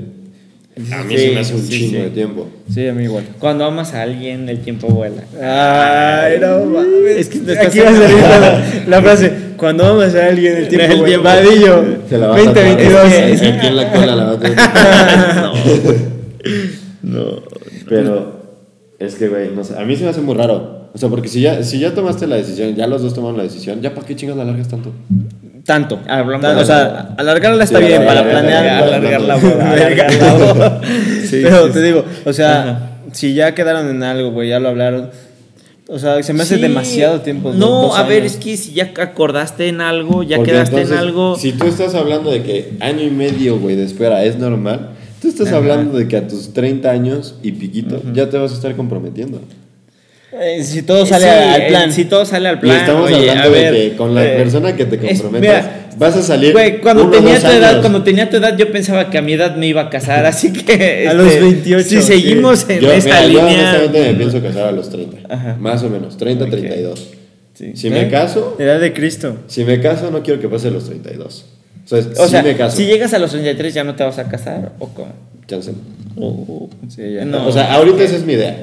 [0.94, 1.98] A mí Sí, se me hace un sí, chingo sí.
[2.04, 2.48] de tiempo.
[2.74, 3.26] Sí, a mí igual.
[3.40, 5.24] Cuando amas a alguien, el tiempo vuela.
[5.42, 7.18] Ay, no mames.
[7.18, 9.32] Es que te estás Aquí va a salir la, la frase.
[9.58, 10.94] Cuando amas a alguien, el tiempo.
[10.96, 11.24] El tiempo.
[11.26, 11.84] Vadillo.
[12.08, 13.12] Se la vas a 2022.
[13.14, 15.54] Es que- Aquí en la cola la a
[17.02, 17.26] No.
[17.90, 18.40] Pero
[19.00, 19.78] es que, güey, no sé.
[19.78, 20.79] A mí se me hace muy raro.
[21.00, 23.44] O sea, porque si ya, si ya tomaste la decisión, ya los dos tomaron la
[23.44, 24.92] decisión, ¿ya para qué chingas la largas tanto?
[25.66, 25.98] Tanto.
[26.10, 28.84] Hablamos Tanto, O sea, alargarla está Sí, bien para planear.
[28.84, 29.54] alargar la alargar.
[29.56, 29.72] boda.
[29.72, 30.82] Alargar la boda.
[31.24, 31.86] Sí, Pero sí, te sí.
[31.86, 32.90] digo, o sea, Ajá.
[33.14, 35.10] si ya quedaron en algo, güey, ya lo hablaron.
[35.88, 36.62] O sea, se me hace Sí.
[36.62, 37.54] demasiado tiempo.
[37.54, 40.92] No, dos a ver, es que si ya acordaste en algo, ya Porque quedaste en
[40.94, 41.38] algo.
[41.38, 44.90] Si tú estás hablando de que año y medio, güey, de espera es normal,
[45.22, 45.58] tú estás Ajá.
[45.58, 49.40] hablando de que a tus 30 años y piquito ya te vas a estar comprometiendo.
[50.32, 51.92] Eh, si todo sale Sí, al eh, plan.
[51.92, 52.78] Si todo sale al Y plan.
[52.78, 55.88] estamos oye, hablando ver, de que con la eh, persona que te es- comprometas mira,
[55.98, 56.52] vas a salir.
[56.52, 57.82] Güey, cuando uno tenía dos tu edad, años.
[57.82, 60.54] cuando tenía tu edad, yo pensaba que a mi edad me iba a casar, así
[60.54, 60.74] que
[61.08, 62.74] A este, los 28, Si seguimos sí.
[62.74, 63.44] en Yo, esa mira, yo línea.
[63.72, 65.18] honestamente me pienso casar a los 30.
[65.34, 65.58] Ajá.
[65.60, 66.50] Más o menos, 30, Ok.
[66.52, 67.08] 32.
[67.56, 67.72] Sí.
[67.76, 67.90] Si ¿Eh?
[67.90, 69.36] me caso, Edad de Cristo.
[69.48, 71.46] si me caso no quiero que pase los 32.
[71.86, 72.78] O sea, O si sea, me caso.
[72.78, 75.12] si llegas a los 33 ya no te vas a casar o cómo?
[75.48, 75.72] chance.
[76.16, 77.26] O- Sí, ya.
[77.26, 77.48] No.
[77.48, 78.56] O sea, ahorita esa es mi idea.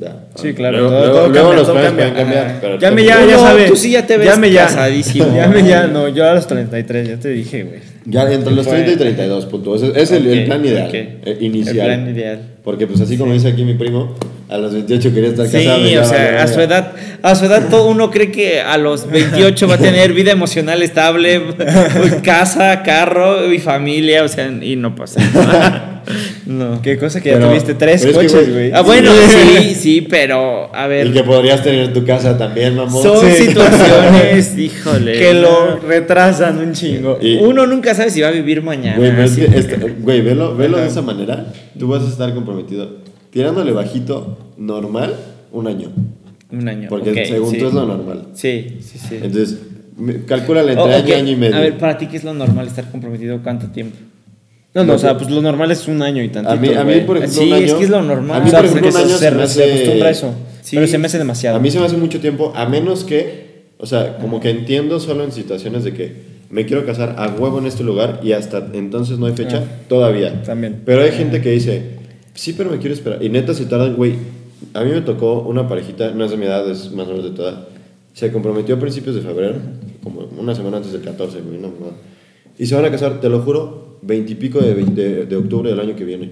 [0.00, 0.14] Ya.
[0.36, 2.58] Sí, claro, Luego, todo- luego- todo luego cambia, los planes pueden cambiar.
[2.60, 3.68] Pero Ya me ya, ya no, sabes.
[3.70, 4.66] tú sí ya te ves Llame ya.
[4.66, 5.26] casadísimo.
[5.36, 7.80] Llame ya, no, yo a los 33, ya te dije, güey.
[8.04, 9.82] Ya entre los 30 y 32 puntos.
[9.82, 10.86] Ese es el, el Ok, plan ideal.
[10.88, 10.94] ok.
[10.94, 11.76] eh, inicial.
[11.78, 12.40] El plan ideal.
[12.62, 14.14] Porque pues así como dice aquí mi primo,
[14.48, 15.86] a los 28 quería estar Sí, casado.
[15.88, 16.92] ya o sea, a su edad,
[17.22, 20.80] a su edad todo uno cree que a los 28 va a tener vida emocional
[20.82, 21.42] estable,
[22.22, 25.20] casa, carro y familia, o sea, y no pasa.
[25.34, 25.97] nada.
[26.46, 26.80] No.
[26.82, 28.72] Qué cosa que ya Pero- tuviste tres coches, güey.
[28.72, 33.02] Ah, bueno, sí, sí, pero a Y ver, que podrías tener tu casa también, mamón.
[33.02, 33.46] son Sí.
[33.46, 35.12] situaciones, híjole.
[35.12, 37.18] Que lo retrasan un chingo.
[37.20, 38.96] Y- Uno nunca sabe si va a vivir mañana.
[38.96, 41.52] Güey, es que güey, velo, velo de esa manera.
[41.78, 42.96] Tú vas a estar comprometido.
[43.30, 45.14] Tirándole bajito, normal,
[45.52, 45.90] un año.
[46.50, 46.88] Un año.
[46.88, 47.58] Porque ok, según sí.
[47.58, 48.28] tú es lo normal.
[48.34, 49.16] Sí, sí, sí.
[49.22, 49.58] Entonces,
[50.00, 50.02] Oh,
[50.70, 50.90] entre ok.
[50.92, 51.56] año y año y medio.
[51.56, 53.40] A ver, para ti, ¿qué es lo normal estar comprometido?
[53.42, 53.96] ¿Cuánto tiempo?
[54.74, 56.52] No, no, o sea, pues lo normal es un año y tantito.
[56.52, 57.64] a mí, a mí por ejemplo, Sí, un año.
[57.66, 58.40] es que es lo normal.
[58.42, 60.34] A mí, por ejemplo, un se, año se me se hace- acostumbra a eso.
[60.62, 60.76] Sí.
[60.76, 61.56] Pero se me hace demasiado.
[61.56, 65.00] A mí se me hace mucho tiempo, a menos que, o sea, como que entiendo
[65.00, 66.12] solo en situaciones de que
[66.50, 70.42] me quiero casar a huevo en este lugar y hasta entonces no hay fecha, todavía.
[70.42, 70.82] También.
[70.84, 71.82] Pero hay gente que dice,
[72.34, 73.22] sí, pero me quiero esperar.
[73.22, 74.14] Y neta se tardan, güey.
[74.74, 77.24] A mí me tocó una parejita, no es de mi edad, es más o menos
[77.24, 77.66] de toda.
[78.12, 79.54] Se comprometió a principios de febrero,
[80.02, 81.92] como una semana antes del 14, güey, no, no.
[82.58, 85.94] Y se van a casar, te lo juro, veintipico de, de, de octubre del año
[85.96, 86.30] que viene.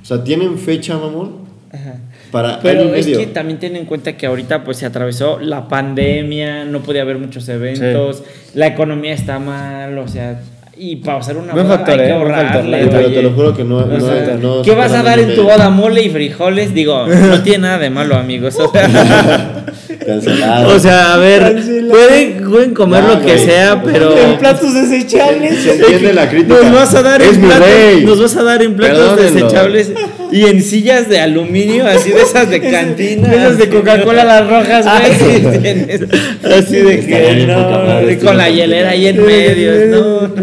[0.00, 1.96] O sea, tienen fecha, mamón, Ajá.
[2.30, 3.18] para Pero es medio.
[3.18, 7.18] que también ten en cuenta que ahorita pues se atravesó la pandemia, no podía haber
[7.18, 8.22] muchos eventos,
[8.54, 10.40] la economía está mal, o sea,
[10.78, 13.84] y para hacer una boda factor, hay que ahorrarle, pero te lo juro que no,
[13.84, 15.70] no, sea, no ¿Qué vas a dar en tu boda?
[15.70, 16.72] Mole y frijoles.
[16.74, 18.56] Digo, no tiene nada de malo, amigos.
[18.58, 19.64] O sea,
[20.06, 20.74] Cancelado.
[20.74, 21.60] o sea, a ver,
[21.90, 23.38] pueden, pueden comer lo que güey.
[23.44, 24.16] sea, pero.
[24.16, 25.58] En platos desechables.
[25.62, 26.54] Se entiende la crítica.
[26.62, 29.40] Nos vas a dar Es en platos, nos vas a dar en platos Perdónenlo.
[29.40, 29.92] desechables
[30.30, 33.32] y en sillas de aluminio, así de esas de cantina.
[33.32, 36.52] Esas de Coca-Cola, las rojas, Ah, güey.
[36.58, 40.34] así de que no, con no la hielera ahí en medio, no.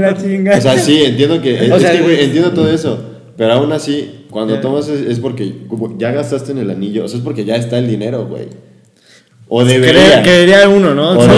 [0.57, 1.55] O sea, sí, entiendo que.
[1.65, 2.97] Es, O sea, es que, güey, entiendo todo eso.
[3.37, 5.53] Pero aún así, cuando tomas es, es porque
[5.97, 7.05] ya gastaste en el anillo.
[7.05, 8.45] O sea, es porque ya está el dinero, güey.
[9.47, 10.21] O debería.
[10.21, 11.11] Cree- Creería uno, ¿no?
[11.11, 11.33] O No,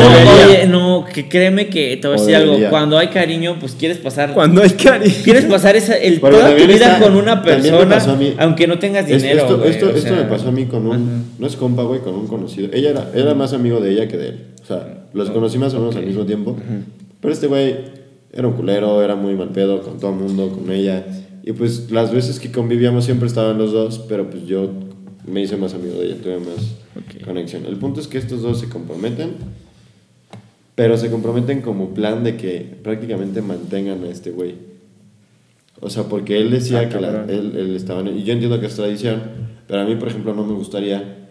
[0.45, 2.57] oye, no, que créeme que te voy a decir algo.
[2.69, 4.33] Cuando hay cariño, pues quieres pasar.
[4.33, 5.13] Cuando hay cariño.
[5.25, 8.33] Quieres pasar esa, el, Pero toda tu vida está- con una persona, pasó a mí.
[8.37, 9.41] aunque no tengas Es- dinero.
[9.41, 10.93] esto güey, esto, esto sea, me pasó a mí con un.
[10.93, 11.01] ajá.
[11.39, 12.69] No es compa, güey, con un conocido.
[12.71, 14.43] Ella era, era más amigo de ella que de él.
[14.63, 16.55] O sea, los conocí más o menos al mismo tiempo.
[17.19, 17.75] Pero este güey
[18.37, 21.05] era un culero, era muy mal pedo con todo el mundo, con ella.
[21.43, 24.69] Y pues las veces que convivíamos siempre estaban los dos, pero pues yo
[25.25, 26.75] me hice más amigo de ella, tuve más
[27.25, 27.65] conexión.
[27.65, 29.31] El punto es que estos dos se comprometen,
[30.75, 34.55] pero se comprometen como plan de que prácticamente mantengan a este güey.
[35.79, 38.17] O sea, porque él decía Ah, que la- él, él estaba en...
[38.17, 39.21] Y yo entiendo que es tradición,
[39.67, 41.26] pero a mí, por ejemplo, no me gustaría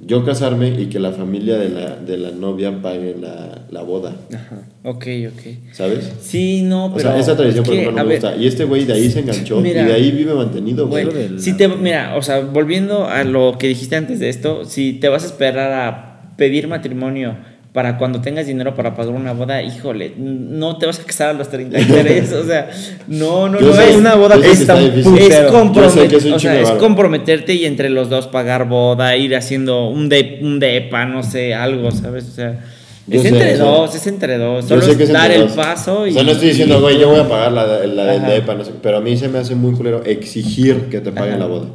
[0.00, 4.14] yo casarme y que la familia de la, de la novia pague la, la boda,
[4.32, 4.62] Ajá.
[4.84, 5.72] Ok, ok.
[5.72, 6.12] ¿sabes?
[6.20, 7.10] Sí, no, O pero.
[7.10, 8.36] sea, esa tradición, por es que, ejemplo, no me ver, gusta.
[8.36, 9.82] Y este güey de ahí se enganchó Mira.
[9.82, 11.08] y de ahí vive mantenido, güey.
[11.38, 15.08] Si te, mira, o sea, volviendo a lo que dijiste antes de esto, si te
[15.08, 17.36] vas a esperar a pedir matrimonio
[17.72, 21.32] para cuando tengas dinero para pagar una boda, híjole, no te vas a casar a
[21.34, 22.70] los 33, o sea,
[23.06, 26.60] no, no, Yo no sé, es una boda es, compromet- que es un o sea,
[26.60, 31.22] es comprometerte y entre los dos pagar boda, ir haciendo un, de, un depa, no
[31.22, 32.24] sé, algo, ¿sabes?
[32.28, 32.58] O sea,
[33.10, 34.66] es entre dos, es entre dos.
[34.66, 35.52] Solo es es dar el dos.
[35.52, 36.10] paso y.
[36.10, 38.22] O sea, no estoy diciendo, güey, yo voy a pagar la, la del.
[38.26, 41.34] DEPA, no sé, pero a mí se me hace muy culero exigir que te paguen
[41.34, 41.40] Ajá.
[41.44, 41.66] la boda.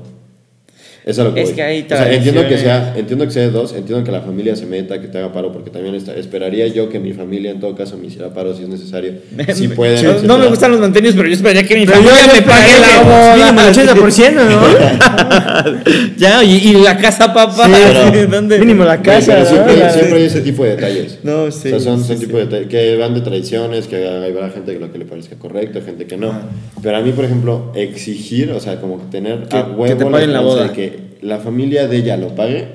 [1.05, 1.55] Eso es lo que Es voy.
[1.55, 4.21] que hay o sea, entiendo que sea, entiendo que sea de dos, entiendo que la
[4.21, 7.51] familia se meta, que te haga paro, porque también está, esperaría yo que mi familia
[7.51, 9.13] en todo caso me hiciera paro si es necesario.
[9.53, 10.05] Si pueden.
[10.05, 12.41] no, no me gustan los mantenidos, pero yo esperaría que mi Pero familia yo me
[12.41, 13.35] pague la boda.
[13.35, 16.13] Mínimo el 80%, ¿no?
[16.17, 17.65] ya, y, y la casa, papá.
[17.65, 18.59] Sí, ¿Dónde?
[18.59, 19.49] Mínimo la casa, pero ¿no?
[19.49, 21.19] siempre, La- siempre hay ese tipo de detalles.
[21.23, 22.25] No, sí, O sea, son, sí, son sí.
[22.25, 25.35] tipo de detalles que van de tradiciones, que habrá gente que lo que le parezca
[25.37, 26.33] correcto, gente que no.
[26.81, 29.97] Pero a mí, por ejemplo, exigir, o sea, como que tener Que- a que huevo
[29.97, 30.63] te paguen la boda.
[30.67, 32.67] de que la familia de ella lo pague,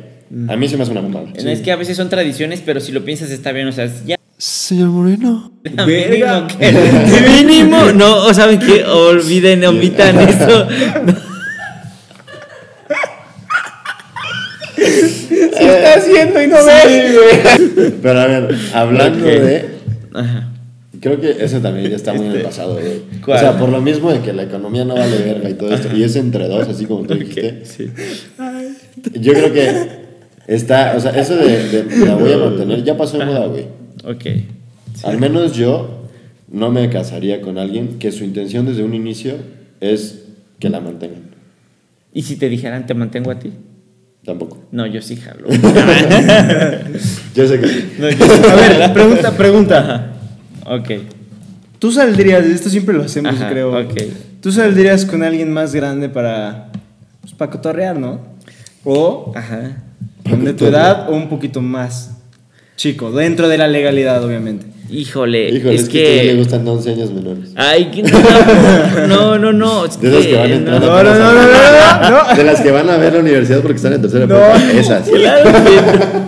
[0.49, 1.27] a mí se me hace una mamada.
[1.43, 3.89] No, Es que a veces son tradiciones, pero si lo piensas está bien, o sea,
[4.07, 4.17] ya.
[4.37, 5.51] Señor Moreno.
[5.65, 5.87] Verga.
[5.87, 10.69] Mínimo, que- mínimo, no, o saben que olviden, omitan eso.
[14.77, 17.61] Se está haciendo y no ves.
[18.03, 19.69] Pero a ver, hablando de.
[20.15, 20.49] Ajá.
[21.01, 22.87] Creo que eso también ya está muy en el pasado, güey.
[22.87, 23.39] O Este, ¿Cuál?
[23.41, 26.03] sea, por lo mismo de que la economía no vale verga y todo esto, y
[26.03, 27.65] es entre dos, así como tú dijiste.
[27.65, 27.91] Sí.
[29.21, 29.71] Yo creo que
[30.47, 33.67] está, o sea, eso de, de la voy a mantener ya pasó de moda, güey.
[34.05, 34.25] Ok.
[35.05, 36.05] Al menos yo
[36.51, 39.35] no me casaría con alguien que su intención desde un inicio
[39.81, 40.25] es
[40.59, 41.23] que la mantengan.
[42.13, 43.53] ¿Y si te dijeran te mantengo a ti?
[44.25, 44.65] Tampoco.
[44.73, 45.49] No, yo sí jalo.
[47.35, 47.93] Yo sé que sí.
[47.99, 50.18] No, yo sí A ver, pregunta, pregunta.
[50.71, 50.91] Ok.
[51.79, 53.71] Tú saldrías, esto siempre lo hacemos, Ajá, creo.
[53.79, 53.95] ok.
[54.43, 56.71] Tú saldrías con alguien más grande para,
[57.21, 58.21] pues, para cotorrear, ¿no?
[58.85, 59.77] O Ajá.
[60.25, 62.13] de tu edad o un poquito más
[62.77, 64.67] chico, dentro de la legalidad, obviamente.
[64.91, 66.25] Híjole, Híjole, es, es, que, a ti que.
[66.33, 67.51] le gustan 11 años menores.
[67.57, 69.85] Ay, que no, no, no, no.
[69.85, 70.57] es De esas que van no.
[70.57, 70.87] entrando.
[70.87, 72.35] No, no, no, no, no, no, no.
[72.37, 74.35] De las que van a ver la universidad porque están en tercera No.
[74.37, 74.73] prepa.
[74.73, 75.09] Esas.
[75.09, 76.28] Claro que no.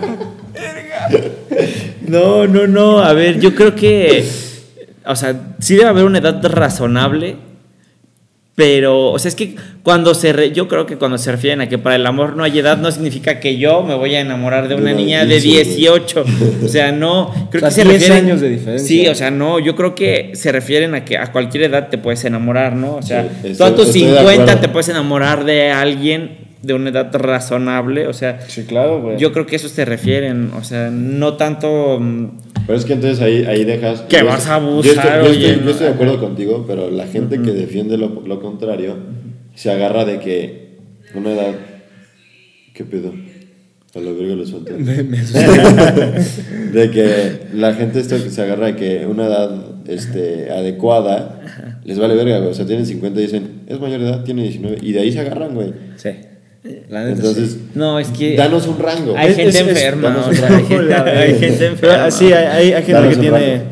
[2.11, 2.99] No, no, no.
[2.99, 4.23] A ver, yo creo que.
[5.05, 7.35] O sea, sí debe haber una edad razonable.
[8.53, 10.33] Pero, o sea, es que cuando se.
[10.33, 12.77] re- yo creo que cuando se refieren a que para el amor no hay edad,
[12.77, 15.75] no significa que yo me voy a enamorar de una niña de 15, güey.
[15.77, 16.25] 18.
[16.65, 17.33] O sea, no.
[17.49, 18.25] Creo O que se 10 refieren.
[18.25, 18.87] años de diferencia.
[18.87, 19.57] Sí, o sea, no.
[19.59, 22.95] Yo creo que se refieren a que a cualquier edad te puedes enamorar, ¿no?
[22.97, 24.61] O sea, Sí, tú a tus estoy de 50 acuerdo.
[24.61, 28.07] te puedes enamorar de alguien de una edad razonable.
[28.07, 29.17] O sea, Sí, claro, güey.
[29.17, 31.99] yo creo que eso se refieren, o sea, no tanto.
[31.99, 32.27] mm,
[32.67, 34.01] Pero es que entonces ahí, ahí dejas.
[34.01, 35.71] Que yo- vas a yo abusar, estoy, yo oye, estoy- yo no.
[35.71, 38.95] estoy de acuerdo contigo, pero la gente que defiende lo, lo contrario
[39.55, 40.77] se agarra de que
[41.15, 41.53] una edad.
[42.73, 43.13] ¿Qué pedo?
[43.93, 44.71] A la verga lo suelto.
[46.73, 51.41] de que la gente esto que se agarra de que una edad este, adecuada
[51.83, 52.51] les vale verga, güey.
[52.51, 54.77] O sea, tienen 50 y dicen, es mayor de edad, tiene 19.
[54.81, 55.73] Y de ahí se agarran, güey.
[55.97, 56.09] Sí.
[56.89, 58.35] La neta, Entonces, No, es que.
[58.35, 59.15] danos un rango.
[59.17, 60.35] Hay Es- gente enferma, hay
[60.65, 62.05] gente, hay gente Pero, enferma.
[62.05, 63.63] ah, sí, hay, hay- gente Danos que tiene rango.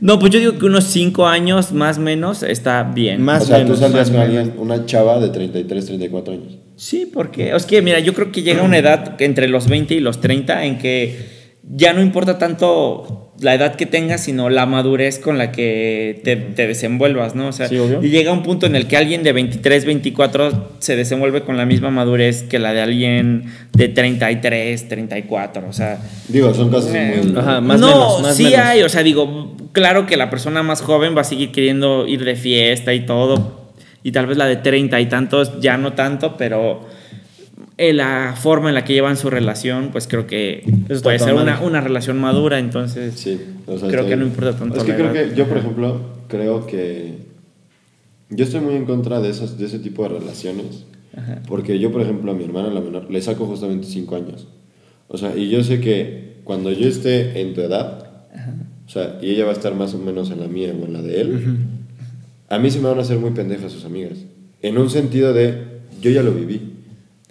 [0.00, 3.20] No, pues yo digo que unos 5 años más o menos está bien.
[3.22, 6.58] Más o sea, menos, tú saldrías con alguien, una chava de 33, 34 años.
[6.76, 10.00] Sí, porque es que, mira, yo creo que llega una edad entre los 20 y
[10.00, 11.18] los 30 en que
[11.70, 16.36] ya no importa tanto la edad que tengas, sino la madurez con la que te,
[16.36, 17.48] te desenvuelvas, ¿no?
[17.48, 18.02] O sea, Sí, obvio.
[18.02, 21.64] y llega un punto en el que alguien de 23, 24 se desenvuelve con la
[21.64, 25.98] misma madurez que la de alguien de 33, 34, o sea...
[26.28, 27.36] Digo, son casos Eh, muy...
[27.38, 28.58] Ajá, más no, menos, más sí menos.
[28.60, 32.24] hay, o sea, digo, claro que la persona más joven va a seguir queriendo ir
[32.24, 33.70] de fiesta y todo,
[34.02, 36.86] y tal vez la de treinta y tantos ya no tanto, pero
[37.82, 41.34] eh, la forma en la que llevan su relación, pues creo que Eso puede ser
[41.34, 44.82] una, una relación madura, entonces Sí, o sea, creo estoy- que no importa tanto Es
[44.84, 45.30] que la creo edad.
[45.30, 47.14] que yo, por ejemplo, creo que
[48.28, 50.84] yo estoy muy en contra de, esas, de ese tipo de relaciones.
[51.48, 54.46] Porque yo, por ejemplo, a mi hermana, la menor, le saco justamente 5 años.
[55.08, 58.06] O sea, y yo sé que cuando yo esté en tu edad,
[58.86, 60.92] o sea, y ella va a estar más o menos en la mía o en
[60.92, 61.56] la de él,
[62.48, 64.18] a mí se me van a hacer muy pendejas sus amigas.
[64.62, 65.64] En un sentido de,
[66.00, 66.60] yo ya lo viví.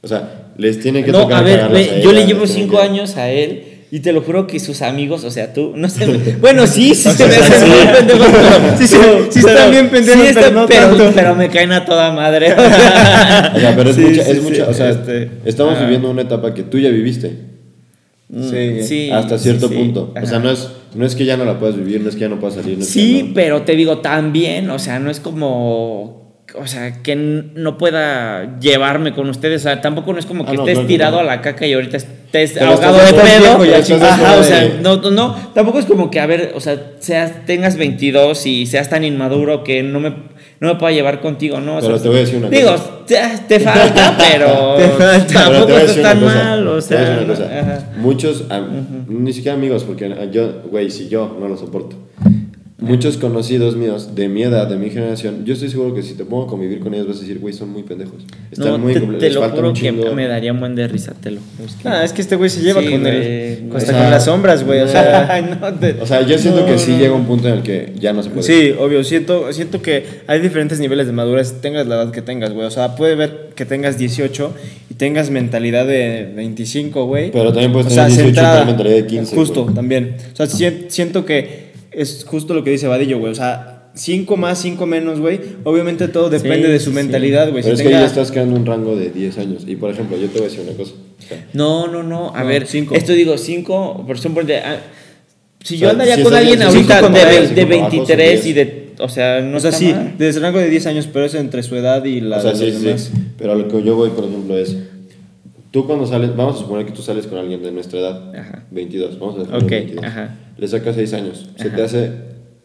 [0.01, 2.83] O sea, les tiene que No, tocar a ver, a yo le llevo cinco que-
[2.83, 6.05] años a él y te lo juro que sus amigos, o sea, tú, no sé,
[6.41, 8.27] bueno, sí, sí se me hacen muy pendejos,
[8.77, 8.97] Sí, sí,
[9.31, 11.11] sí están bien pendejos, sí pero no pero, tanto.
[11.15, 12.53] pero me caen a toda madre.
[12.53, 12.55] O
[13.59, 16.63] sea, pero es Sí, mucha, es mucha, o sea, este, estamos viviendo una etapa que
[16.63, 17.49] tú ya viviste.
[18.31, 18.83] Sí.
[18.83, 20.13] Sí, hasta cierto punto.
[20.21, 22.21] O sea, no es, no es que ya no la puedas vivir, no es que
[22.21, 22.77] ya no puedas salir.
[22.77, 26.18] No Sí, no- pero te digo también, o sea, no es como,
[26.55, 30.51] o sea, que no pueda llevarme con ustedes, o sea, tampoco no es como Ah,
[30.51, 31.19] que no, estés tirado no.
[31.21, 34.05] a la caca y ahorita estés Pero ahogado de pedo.
[34.05, 36.93] Ajá, o sea, de- no, no, no, tampoco es como que, a ver, o sea,
[36.99, 40.09] seas, tengas 22 y seas tan inmaduro que no me,
[40.59, 41.77] no me pueda llevar contigo, ¿no?
[41.77, 42.91] O Pero sea, te voy a decir una digo, cosa.
[43.05, 45.25] te, te falta, pero Te falta.
[45.27, 47.89] Pero tampoco decir estás tan cosa, mal, o sea.
[47.97, 48.43] Muchos,
[49.07, 51.95] ni siquiera amigos, porque yo, güey, si yo no lo soporto.
[52.81, 56.23] Muchos conocidos míos de mi edad, de mi generación, yo estoy seguro que si te
[56.23, 58.23] pongo a convivir con ellos vas a decir, güey, son muy pendejos.
[58.51, 61.31] Están No, muy te, te lo juro que me daría un buen de risa, te
[61.31, 61.69] lo juro.
[61.69, 63.69] es que- Ah, es que este güey se lleva Sí, con el.
[63.73, 64.79] O sea, con las sombras, güey.
[64.81, 65.41] O sea.
[65.61, 67.63] No, te- O sea, yo siento No, que sí no, llega un punto en el
[67.63, 68.43] que ya no se puede.
[68.43, 69.03] Sí, obvio.
[69.03, 71.59] Siento, siento que hay diferentes niveles de madurez.
[71.61, 72.65] Tengas la edad que tengas, güey.
[72.65, 74.53] O sea, puede ver que tengas 18
[74.89, 77.31] y tengas mentalidad de 25, güey.
[77.31, 79.35] Pero también puedes O tener sea, 18 y mentalidad de 15.
[79.35, 80.15] Justo, también.
[80.33, 83.31] O sea, sien- siento que es justo lo que dice Vadillo, güey.
[83.31, 85.39] O sea, 5 más, 5 menos, güey.
[85.63, 87.63] Obviamente todo depende Sí, de su sí, mentalidad, güey.
[87.63, 89.63] Pero Si es que tenga- ahí estás creando un rango de 10 años.
[89.67, 90.91] Y por ejemplo, yo te voy a decir una cosa.
[90.93, 92.33] O No, no, no.
[92.35, 92.95] A No, ver, cinco.
[92.95, 94.77] esto digo, cinco, por ejemplo, de, ah,
[95.63, 97.55] si O yo sea, andaría si con alguien ahorita de, de abajo son
[98.05, 100.13] 23 y de, o sea, no o sea, sí, mal.
[100.17, 102.51] desde el rango de 10 años, pero es entre su edad y la o sea,
[102.51, 103.11] de sí, los sí, demás.
[103.13, 103.21] sí.
[103.37, 104.77] Pero a lo que yo voy, por ejemplo, es.
[105.71, 108.63] Tú cuando sales, vamos a suponer que tú sales con alguien de nuestra edad, Ajá.
[108.71, 110.03] 22, vamos a dejarlo Ok, 22.
[110.05, 110.35] ajá.
[110.59, 112.11] Le sacas 6 años, se te hace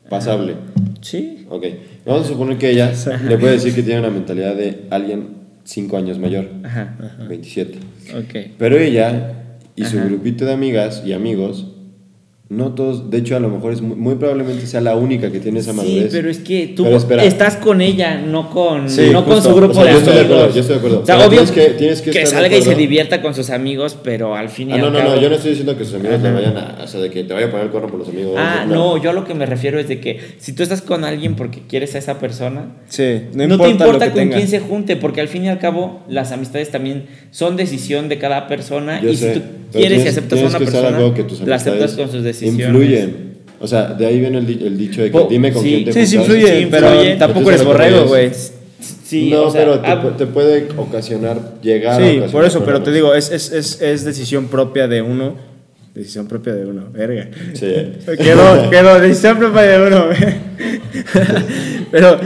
[0.09, 0.57] pasable.
[1.01, 1.47] Sí.
[1.49, 1.65] Ok,
[2.05, 2.93] vamos a suponer que ella
[3.29, 5.29] le puede decir que tiene una mentalidad de alguien
[5.65, 6.97] 5 años mayor, Ajá.
[7.29, 7.79] 27.
[8.19, 8.51] Ok.
[8.59, 9.33] Pero ella
[9.77, 11.69] y su grupito de amigas y amigos,
[12.51, 15.41] no todos, de hecho a lo mejor es muy, muy probablemente sea la única que
[15.41, 16.09] tiene esa Sí, madurez.
[16.13, 19.75] pero es que tú estás con ella, no con, Sí, no con su grupo O
[19.75, 20.37] sea, de yo estoy de amigos.
[20.39, 21.01] acuerdo, yo estoy de acuerdo.
[21.01, 23.49] O sea, Pero obvio tienes que- tienes que de salga y se divierta con sus
[23.49, 25.15] amigos, pero al fin y Ah, no, al no, cabo...
[25.15, 27.25] no, yo no estoy diciendo que sus amigos le vayan a, o sea, de que
[27.25, 28.35] te vaya a poner el cuerno por los amigos.
[28.37, 31.03] Ah, no, yo a lo que me refiero es de que si tú estás con
[31.05, 34.37] alguien porque quieres a esa persona, Sí, no, no, importa, te importa que con tenga.
[34.37, 38.19] quién se junte, porque al fin y al cabo las amistades también son decisión de
[38.19, 41.47] cada persona Yo y sé, si tú quieres y aceptas a una que persona, que
[41.47, 42.34] la aceptas con sus decisiones.
[42.43, 43.35] Influyen.
[43.61, 45.85] O sea, de ahí viene el, el dicho de que Po- dime con sí, quién
[45.85, 47.17] te Sí, sí Sí, pero influye.
[47.17, 48.31] tampoco eres borrego, güey.
[49.05, 52.65] Sí, no, o sea, pero te, ah, te puede ocasionar llegar a Sí, por eso,
[52.65, 55.37] pero te digo, es, es, es, es decisión propia de uno.
[55.95, 57.29] Decisión propia de uno, verga.
[57.53, 57.67] Sí.
[58.19, 60.07] Quedó, quedó, decisión propia de uno.
[61.91, 62.19] Pero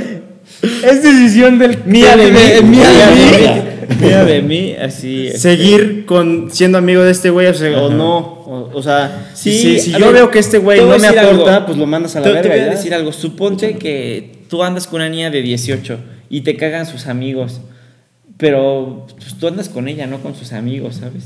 [0.84, 2.38] es decisión del mía de mí,
[2.68, 4.00] mía de mí.
[4.00, 5.26] mía de mí, así.
[5.26, 8.37] este, Seguir con, siendo amigo de este güey o, sea, o no.
[8.50, 11.54] O, o sea, Sí, si, si yo ver, veo que este güey no me aporta,
[11.56, 11.66] algo.
[11.66, 12.42] pues lo mandas a la te, verga.
[12.54, 13.12] te voy a decir algo.
[13.12, 15.98] Suponte que tú andas con una niña de 18
[16.30, 17.60] y te cagan sus amigos,
[18.38, 21.24] pero pues, tú andas con ella, no con sus amigos, ¿sabes?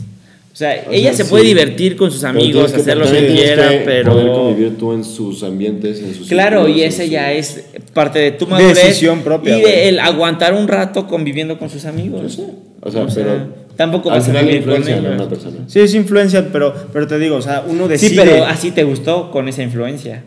[0.53, 3.71] O sea, O ella sea, se puede divertir con sus amigos, hacer lo que quiera,
[3.71, 4.13] que pero...
[4.13, 7.65] Poder convivir tú en sus ambientes, en sus Claro, y sus- ya es
[7.95, 8.75] parte de tu madurez.
[8.75, 12.39] Decisión propia, Y de el aguantar un rato conviviendo con sus amigos.
[12.83, 15.15] O sea, pero tampoco vas a vivir con influencia en ellos.
[15.21, 15.57] una persona.
[15.67, 18.11] Sí, es influencia, pero, pero te digo, o sea, uno decide.
[18.11, 20.25] Sí, pero así te gustó con esa influencia.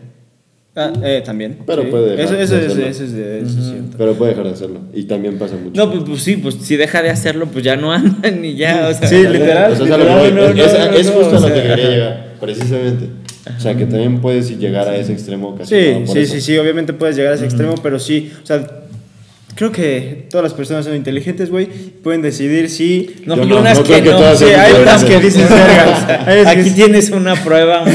[0.78, 1.56] Ah, eh, también.
[1.66, 1.88] Pero sí.
[1.90, 2.86] puede dejar Eso, eso de es, hacerlo.
[2.90, 3.90] eso es de decisión.
[3.96, 4.80] Pero puede dejar de hacerlo.
[4.92, 5.72] Y también pasa mucho.
[5.74, 8.88] No, pues, pues sí, pues si deja de hacerlo, pues ya no andan ni ya.
[8.90, 9.72] O sea, Sí, literal.
[9.72, 13.06] O sea, es es, es- es justo o a lo que quería llegar, precisamente.
[13.56, 15.74] O sea, que también puedes llegar a ese extremo casi.
[15.74, 16.34] Sí, sí, eso.
[16.34, 18.66] sí, sí, obviamente puedes llegar a ese extremo, pero sí, o sea,
[19.56, 23.16] creo que todas las personas son inteligentes, güey, pueden decidir si...
[23.26, 24.16] No, no, unas no que creo que no.
[24.18, 26.50] todas Sí, sean hay unas que dicen verga.
[26.50, 27.84] Aquí tienes una prueba.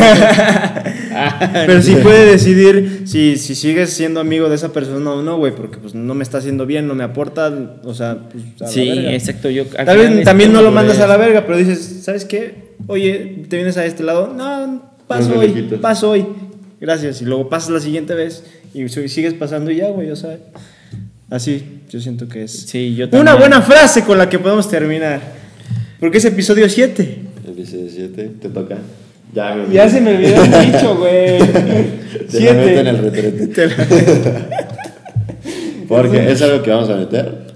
[1.13, 5.35] Ah, Pero sí puede decidir si, si sigues siendo amigo de esa persona o no,
[5.37, 7.51] güey, porque pues no me está haciendo bien, no me aporta,
[7.83, 9.13] o sea, pues a la Sí, verga.
[9.13, 9.49] exacto.
[9.49, 12.75] Yo, al Tal vez también no lo mandas a la verga, pero dices, ¿sabes qué?
[12.87, 14.33] Oye, ¿te vienes a este lado?
[14.33, 15.49] No, paso hoy,
[15.81, 16.25] paso hoy.
[16.79, 17.21] Gracias.
[17.21, 20.37] Y luego pasas la siguiente vez y sigues pasando y ya, güey, o sea.
[21.31, 23.37] Así, yo siento que es Sí, yo una también.
[23.39, 25.19] buena frase con la que podemos terminar.
[25.99, 27.19] Porque es episodio 7.
[27.47, 28.77] Episodio 7, te toca.
[29.33, 31.39] Ya me Ya se me olvidó el dicho, güey.
[32.29, 33.69] Te la meto en el retrete.
[35.87, 37.51] Porque es algo que vamos a meter.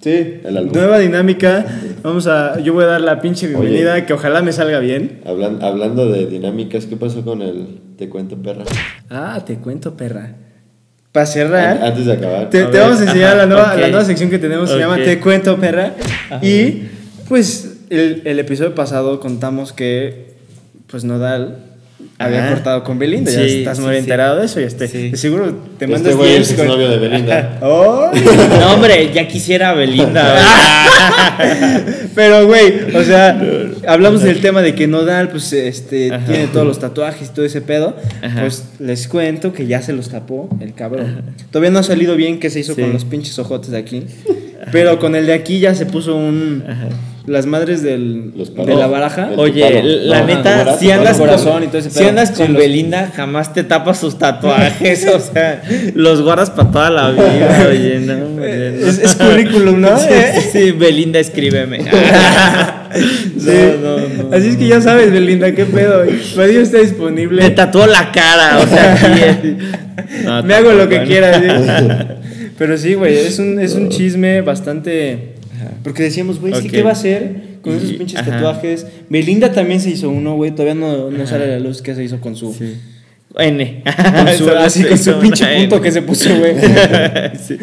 [0.00, 0.72] Sí, El álbum.
[0.74, 1.66] nueva dinámica.
[2.02, 2.58] Vamos a.
[2.60, 5.20] Yo voy a dar la pinche bienvenida, que ojalá me salga bien.
[5.26, 8.64] Hablan- hablando de dinámicas, ¿qué pasó con el Te cuento perra?
[9.10, 10.34] Ah, te cuento, perra.
[11.12, 12.50] Para cerrar, Antes de acabar.
[12.50, 14.70] te, A te ver, vamos a enseñar ajá, la, nueva, la nueva sección que tenemos.
[14.70, 14.96] Se llama.
[14.96, 15.94] Te cuento, perra.
[16.40, 16.82] Y
[17.28, 20.30] pues el, el episodio pasado contamos que
[20.86, 21.56] pues Nodal
[22.18, 22.54] había Ajá.
[22.54, 23.30] cortado con Belinda.
[23.32, 23.98] ya estás sí, muy sí.
[23.98, 24.60] enterado de eso.
[24.60, 25.10] Y este, Sí.
[25.10, 27.58] de seguro te mandas Este güey es con- novio de Belinda.
[27.62, 28.10] ¡Oh!
[28.60, 30.36] No, hombre, ya quisiera Belinda.
[32.14, 33.40] Pero, güey, o sea,
[33.86, 36.24] hablamos del tema de que Nodal, pues, este, Ajá.
[36.26, 37.96] tiene todos los tatuajes y todo ese pedo.
[38.22, 38.40] Ajá.
[38.40, 41.22] Pues les cuento que ya se los tapó el cabrón.
[41.50, 42.80] Todavía no ha salido bien qué se hizo Sí.
[42.82, 44.04] con los pinches ojotes de aquí.
[44.72, 46.62] Pero con el de aquí ya se puso un.
[47.26, 49.30] Las madres del, Los de la baraja.
[49.36, 52.62] Oye, la No, neta, si andas, con, y todo ese si andas Sí, con los-
[52.62, 55.62] Belinda, jamás te tapas sus tatuajes, o sea,
[55.94, 58.42] los guardas para toda la vida, oye, no.
[58.44, 59.98] Es, es currículum, ¿no?
[59.98, 61.80] Sí, sí, sí, Belinda, escríbeme.
[62.92, 63.50] Sí.
[63.80, 64.36] No, no, no.
[64.36, 66.02] Así es que ya sabes, Belinda, qué pedo.
[66.36, 67.40] Radio está disponible.
[67.40, 69.56] Me tatuó la cara, o sea, aquí.
[70.24, 71.38] No, Me hago lo que quiera.
[71.40, 72.50] ¿sí?
[72.58, 75.29] Pero sí, güey, es un, es un chisme bastante.
[75.82, 76.72] Porque decíamos, güey, es que Ok.
[76.72, 78.30] ¿qué va a hacer con esos pinches ajá.
[78.32, 78.86] tatuajes?
[79.08, 80.50] Belinda también se hizo uno, güey.
[80.52, 82.52] Todavía no, no sale a la luz qué se hizo con su.
[82.52, 82.76] Sí.
[83.38, 83.84] N.
[84.24, 85.82] con su- así con su pinche punto N.
[85.82, 86.54] que se puso, güey.
[87.40, 87.56] Sí.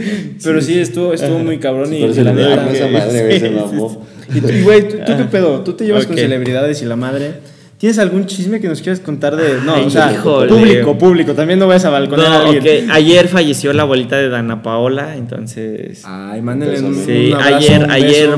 [0.44, 4.06] Pero sí, estuvo, estuvo muy cabrón y, Pero se la madre, güey, se mamó.
[4.34, 5.62] Y tú, y, güey, ¿tú, tú qué pedo?
[5.62, 7.32] ¿Tú te llevas con celebridades y la madre?
[7.78, 9.60] ¿Tienes algún chisme que nos quieras contar de.?
[9.64, 10.48] No, Ay, o sea, híjole.
[10.52, 11.34] público, público.
[11.34, 12.86] También no vayas a balconear a No, alguien.
[12.86, 12.92] ok.
[12.96, 16.02] Ayer falleció la abuelita de Dana Paola, entonces.
[16.04, 18.34] Ay, mándenle un, Sí, un abrazo, ayer, un ayer beso.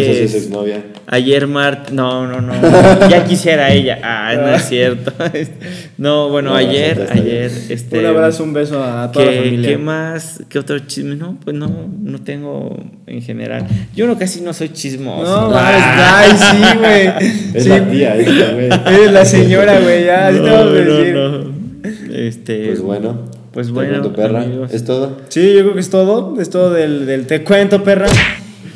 [0.00, 1.01] Esa sí es martes.
[1.14, 1.92] Ayer martes.
[1.92, 2.54] No, no, no.
[3.10, 3.98] Ya quisiera ella.
[4.02, 5.12] Ah, no es cierto.
[5.98, 7.50] No, bueno, No, ayer, ayer.
[7.68, 9.68] Este, Un abrazo, un beso a toda la ¿Qué, familia.
[9.70, 10.42] ¿Qué más?
[10.48, 11.14] ¿Qué otro chisme?
[11.14, 11.68] No, pues no,
[12.02, 13.66] no tengo en general.
[13.94, 15.50] Yo no casi no soy chismoso.
[15.50, 16.24] No, Ah.
[16.26, 17.06] mames, ay, sí, güey.
[17.54, 17.68] Es Sí.
[17.68, 18.68] la tía esta, güey.
[18.96, 21.14] Eres la señora, güey, ya, así te vamos a No, no, decir.
[21.14, 22.14] no.
[22.16, 22.66] Este.
[22.68, 23.18] Pues bueno.
[23.52, 24.42] Pues te bueno, cuento, perra.
[24.42, 24.72] amigos.
[24.72, 25.18] ¿Es todo?
[25.28, 26.40] Sí, yo creo que es todo.
[26.40, 28.06] Es todo del, del Te Cuento, perra.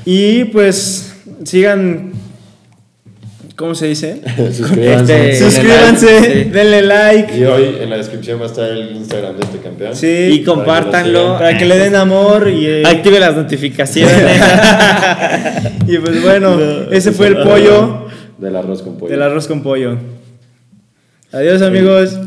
[0.04, 2.12] Y pues sigan.
[3.56, 4.20] ¿Cómo se dice?
[4.52, 5.30] Suscríbanse.
[5.32, 6.50] Este, Suscríbanse, Sí.
[6.50, 7.38] denle like.
[7.38, 9.96] Y hoy en la descripción va a estar el Instagram de este campeón.
[9.96, 10.28] Sí.
[10.30, 11.38] Y compártanlo.
[11.38, 12.66] Para que le den amor y.
[12.66, 14.14] eh, Active las notificaciones.
[15.86, 16.58] y pues bueno,
[16.90, 19.10] ese fue el pollo Del arroz con pollo.
[19.10, 19.96] del arroz con pollo.
[21.32, 22.18] Adiós, amigos.